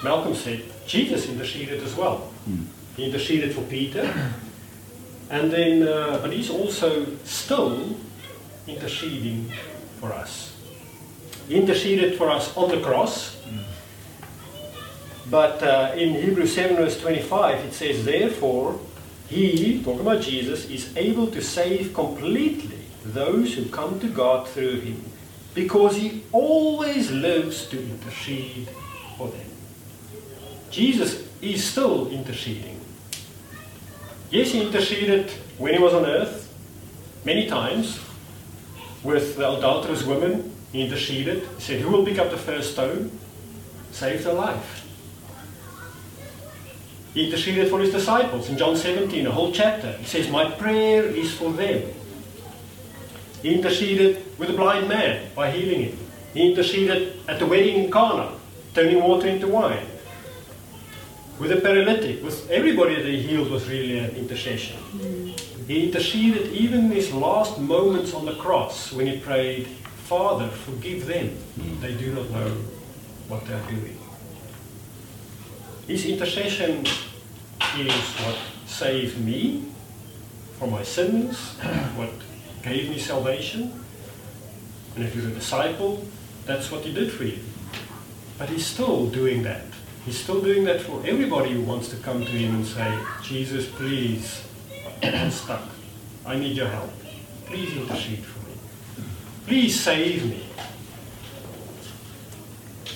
Malcolm 0.03 0.35
said, 0.35 0.63
Jesus 0.87 1.29
interceded 1.29 1.81
as 1.83 1.95
well. 1.95 2.31
Mm. 2.49 2.65
He 2.97 3.05
interceded 3.05 3.53
for 3.53 3.61
Peter, 3.61 4.01
and 5.29 5.51
then, 5.51 5.87
uh, 5.87 6.19
but 6.21 6.33
he's 6.33 6.49
also 6.49 7.05
still 7.23 7.95
interceding 8.67 9.51
for 9.99 10.11
us. 10.11 10.55
He 11.47 11.55
interceded 11.55 12.17
for 12.17 12.29
us 12.29 12.55
on 12.57 12.69
the 12.69 12.81
cross. 12.81 13.37
Mm. 13.45 13.63
But 15.29 15.61
uh, 15.61 15.93
in 15.95 16.15
Hebrews 16.15 16.55
7 16.55 16.77
verse 16.77 16.99
25 16.99 17.65
it 17.65 17.73
says, 17.73 18.05
Therefore, 18.05 18.79
he, 19.27 19.83
talking 19.83 20.01
about 20.01 20.21
Jesus, 20.21 20.65
is 20.69 20.95
able 20.97 21.27
to 21.27 21.41
save 21.41 21.93
completely 21.93 22.79
those 23.05 23.53
who 23.53 23.65
come 23.65 23.99
to 23.99 24.07
God 24.07 24.47
through 24.47 24.79
him, 24.81 25.03
because 25.53 25.95
he 25.95 26.23
always 26.31 27.11
lives 27.11 27.67
to 27.67 27.79
intercede 27.79 28.67
for 29.17 29.27
them. 29.27 29.45
Jesus 30.71 31.27
is 31.41 31.63
still 31.63 32.09
interceding. 32.09 32.79
Yes, 34.31 34.51
he 34.51 34.61
interceded 34.61 35.29
when 35.57 35.73
he 35.73 35.79
was 35.79 35.93
on 35.93 36.05
earth, 36.05 36.51
many 37.23 37.47
times, 37.47 37.99
with 39.03 39.37
the 39.37 39.51
adulterous 39.51 40.03
woman. 40.03 40.55
He 40.71 40.83
interceded. 40.83 41.43
He 41.55 41.61
said, 41.61 41.81
Who 41.81 41.89
will 41.89 42.05
pick 42.05 42.19
up 42.19 42.29
the 42.29 42.37
first 42.37 42.73
stone? 42.73 43.11
Save 43.91 44.23
their 44.23 44.33
life. 44.33 44.88
He 47.13 47.25
interceded 47.25 47.69
for 47.69 47.79
his 47.79 47.91
disciples 47.91 48.49
in 48.49 48.57
John 48.57 48.75
17, 48.75 49.25
a 49.25 49.31
whole 49.31 49.51
chapter. 49.51 49.93
He 49.93 50.05
says, 50.05 50.29
My 50.29 50.49
prayer 50.51 51.03
is 51.03 51.33
for 51.33 51.51
them. 51.51 51.91
He 53.41 53.55
interceded 53.55 54.23
with 54.37 54.49
a 54.49 54.53
blind 54.53 54.87
man 54.87 55.29
by 55.35 55.49
healing 55.51 55.83
him. 55.85 55.97
He 56.33 56.49
interceded 56.49 57.19
at 57.27 57.39
the 57.39 57.45
wedding 57.45 57.83
in 57.83 57.91
Cana, 57.91 58.33
turning 58.73 59.01
water 59.01 59.27
into 59.27 59.47
wine. 59.47 59.85
With 61.39 61.51
a 61.51 61.61
paralytic, 61.61 62.21
with 62.21 62.49
everybody 62.51 62.95
that 62.95 63.05
he 63.05 63.21
healed 63.21 63.49
was 63.49 63.67
really 63.67 63.97
an 63.97 64.11
intercession. 64.11 64.77
He 65.67 65.85
interceded 65.85 66.51
even 66.51 66.85
in 66.85 66.91
his 66.91 67.13
last 67.13 67.59
moments 67.59 68.13
on 68.13 68.25
the 68.25 68.35
cross 68.35 68.91
when 68.91 69.07
he 69.07 69.19
prayed, 69.19 69.67
Father, 70.07 70.49
forgive 70.49 71.05
them. 71.05 71.37
They 71.79 71.93
do 71.93 72.13
not 72.13 72.29
know 72.31 72.49
what 73.29 73.45
they 73.45 73.53
are 73.53 73.69
doing. 73.69 73.98
His 75.89 76.05
intercession 76.05 76.85
is 77.75 77.93
what 78.21 78.37
saved 78.67 79.19
me 79.25 79.65
from 80.59 80.69
my 80.69 80.83
sins, 80.83 81.57
what 81.95 82.11
gave 82.61 82.91
me 82.91 82.99
salvation. 82.99 83.73
And 84.95 85.03
if 85.03 85.15
you're 85.15 85.29
a 85.29 85.31
disciple, 85.31 86.05
that's 86.45 86.69
what 86.71 86.83
he 86.83 86.93
did 86.93 87.11
for 87.11 87.23
you. 87.23 87.39
But 88.37 88.49
he's 88.49 88.67
still 88.67 89.07
doing 89.07 89.41
that. 89.43 89.63
He's 90.05 90.19
still 90.19 90.43
doing 90.43 90.63
that 90.65 90.79
for 90.79 91.01
everybody 91.07 91.53
who 91.53 91.61
wants 91.61 91.89
to 91.89 91.95
come 91.97 92.23
to 92.23 92.31
him 92.31 92.53
and 92.53 92.67
say, 92.67 92.99
Jesus, 93.23 93.67
please, 93.67 94.45
I'm 95.01 95.31
stuck. 95.43 95.63
I 96.23 96.37
need 96.37 96.55
your 96.55 96.67
help. 96.67 96.91
Please 97.47 97.75
intercede 97.75 98.23
for 98.23 98.47
me. 98.47 98.53
Please 99.47 99.79
save 99.79 100.23
me. 100.23 100.45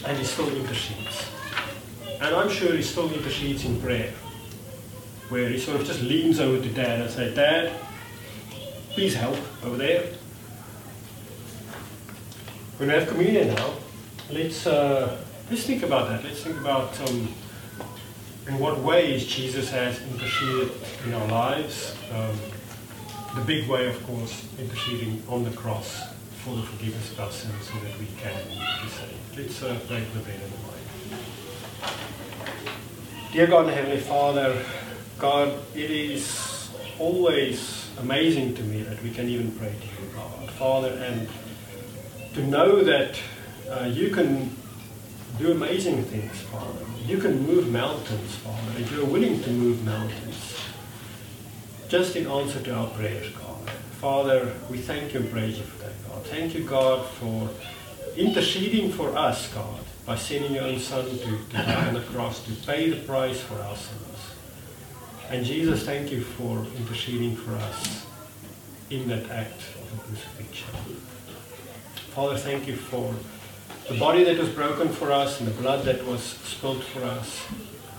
And 0.06 0.16
he 0.16 0.24
still 0.24 0.56
intercedes. 0.56 1.33
And 2.22 2.36
I'm 2.36 2.50
sure 2.50 2.76
he's 2.76 2.90
still 2.90 3.12
intercedes 3.14 3.66
in 3.66 3.82
prayer, 3.82 4.12
where 5.30 5.50
he 5.50 5.60
sort 5.60 5.80
of 5.80 5.86
just 5.86 6.02
leans 6.02 6.40
over 6.40 6.62
to 6.62 6.70
Dad 6.70 7.02
and 7.02 7.10
says, 7.10 7.36
Dad, 7.36 7.74
please 8.92 9.16
help 9.16 9.38
over 9.64 9.78
there. 9.78 10.06
When 12.78 12.90
we 12.90 12.96
have 12.96 13.08
communion 13.08 13.56
now, 13.56 13.74
let's, 14.32 14.66
uh, 14.66 15.24
let's 15.50 15.64
think 15.64 15.84
about 15.84 16.10
that. 16.10 16.24
Let's 16.24 16.42
think 16.44 16.58
about 16.58 17.00
um, 17.10 17.34
in 18.48 18.60
what 18.60 18.80
ways 18.80 19.26
Jesus 19.26 19.70
has 19.70 20.02
interceded 20.02 20.72
in 21.06 21.14
our 21.14 21.28
lives. 21.28 21.96
Um, 22.14 22.36
the 23.36 23.42
big 23.46 23.68
way, 23.68 23.88
of 23.88 24.06
course, 24.06 24.46
interceding 24.60 25.24
on 25.28 25.44
the 25.44 25.52
cross 25.52 26.04
for 26.44 26.56
the 26.56 26.64
forgiveness 26.64 27.12
of 27.14 27.20
our 27.22 27.32
sins 27.32 27.68
so 27.68 27.74
that 27.80 27.98
we 28.00 28.06
can 28.22 28.36
be 28.48 28.90
saved. 28.90 29.38
Let's 29.38 29.64
uh, 29.64 29.80
break 29.88 30.12
the 30.14 30.20
bread 30.20 30.40
and 30.42 30.52
the. 30.52 30.83
Dear 33.32 33.48
God 33.48 33.66
and 33.66 33.74
Heavenly 33.74 34.00
Father, 34.00 34.64
God, 35.18 35.58
it 35.74 35.90
is 35.90 36.70
always 37.00 37.90
amazing 38.00 38.54
to 38.56 38.64
me 38.64 38.84
that 38.84 39.02
we 39.02 39.10
can 39.10 39.28
even 39.28 39.52
pray 39.54 39.74
to 39.74 40.04
you, 40.04 40.14
God, 40.14 40.50
Father, 40.52 40.90
and 40.90 41.28
to 42.36 42.46
know 42.46 42.84
that 42.84 43.20
uh, 43.70 43.86
you 43.86 44.12
can 44.12 44.56
do 45.40 45.52
amazing 45.52 46.04
things, 46.04 46.42
Father. 46.42 46.86
You 47.06 47.18
can 47.18 47.46
move 47.48 47.72
mountains, 47.72 48.36
Father, 48.36 48.78
and 48.78 48.92
you're 48.92 49.06
willing 49.06 49.42
to 49.42 49.50
move 49.50 49.84
mountains. 49.84 50.56
Just 51.90 52.16
in 52.16 52.28
answer 52.28 52.62
to 52.62 52.76
our 52.76 52.88
prayers, 52.92 53.30
God. 53.36 53.70
Father, 54.00 54.54
we 54.70 54.78
thank 54.78 55.14
you 55.14 55.22
and 55.22 55.32
praise 55.32 55.58
you 55.58 55.64
for 55.64 55.84
that, 55.84 55.94
God. 56.08 56.26
Thank 56.26 56.54
you, 56.54 56.64
God, 56.66 57.06
for 57.08 57.50
interceding 58.16 58.92
for 58.92 59.16
us, 59.18 59.52
God, 59.54 59.84
by 60.06 60.16
sending 60.16 60.54
your 60.54 60.66
own 60.66 60.80
Son 60.80 61.06
to, 61.06 61.18
to 61.18 61.38
die 61.52 61.88
on 61.88 61.94
the 61.94 62.02
cross, 62.02 62.44
to 62.46 62.52
pay 62.66 62.90
the 62.90 63.02
price 63.06 63.40
for 63.40 63.56
our 63.62 63.76
sins. 63.76 64.00
And 65.30 65.46
Jesus, 65.46 65.86
thank 65.86 66.12
you 66.12 66.22
for 66.22 66.66
interceding 66.78 67.36
for 67.36 67.54
us 67.56 68.06
in 68.90 69.08
that 69.08 69.30
act 69.30 69.62
of 69.76 69.92
the 69.92 69.98
crucifixion. 70.04 70.70
Father, 72.14 72.38
thank 72.38 72.68
you 72.68 72.76
for 72.76 73.14
the 73.88 73.98
body 73.98 74.24
that 74.24 74.38
was 74.38 74.50
broken 74.50 74.90
for 74.90 75.12
us 75.12 75.40
and 75.40 75.48
the 75.48 75.62
blood 75.62 75.86
that 75.86 76.06
was 76.06 76.22
spilled 76.22 76.84
for 76.84 77.04
us. 77.04 77.46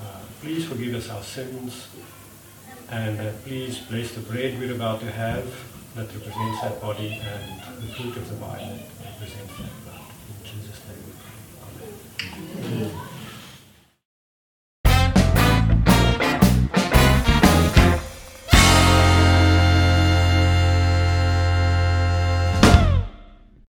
Uh, 0.03 0.21
please 0.41 0.67
forgive 0.67 0.95
us 0.95 1.09
our 1.11 1.23
sins. 1.23 1.89
And 2.91 3.19
uh, 3.19 3.33
please 3.45 3.79
bless 3.79 4.13
the 4.13 4.21
bread 4.21 4.59
we're 4.59 4.75
about 4.75 5.01
to 5.01 5.11
have 5.11 5.47
that 5.95 6.07
represents 6.15 6.61
that 6.61 6.81
body 6.81 7.21
and 7.25 7.61
the 7.83 7.95
fruit 7.95 8.17
of 8.17 8.29
the 8.29 8.37
vine 8.37 8.81
嗯。 12.65 13.14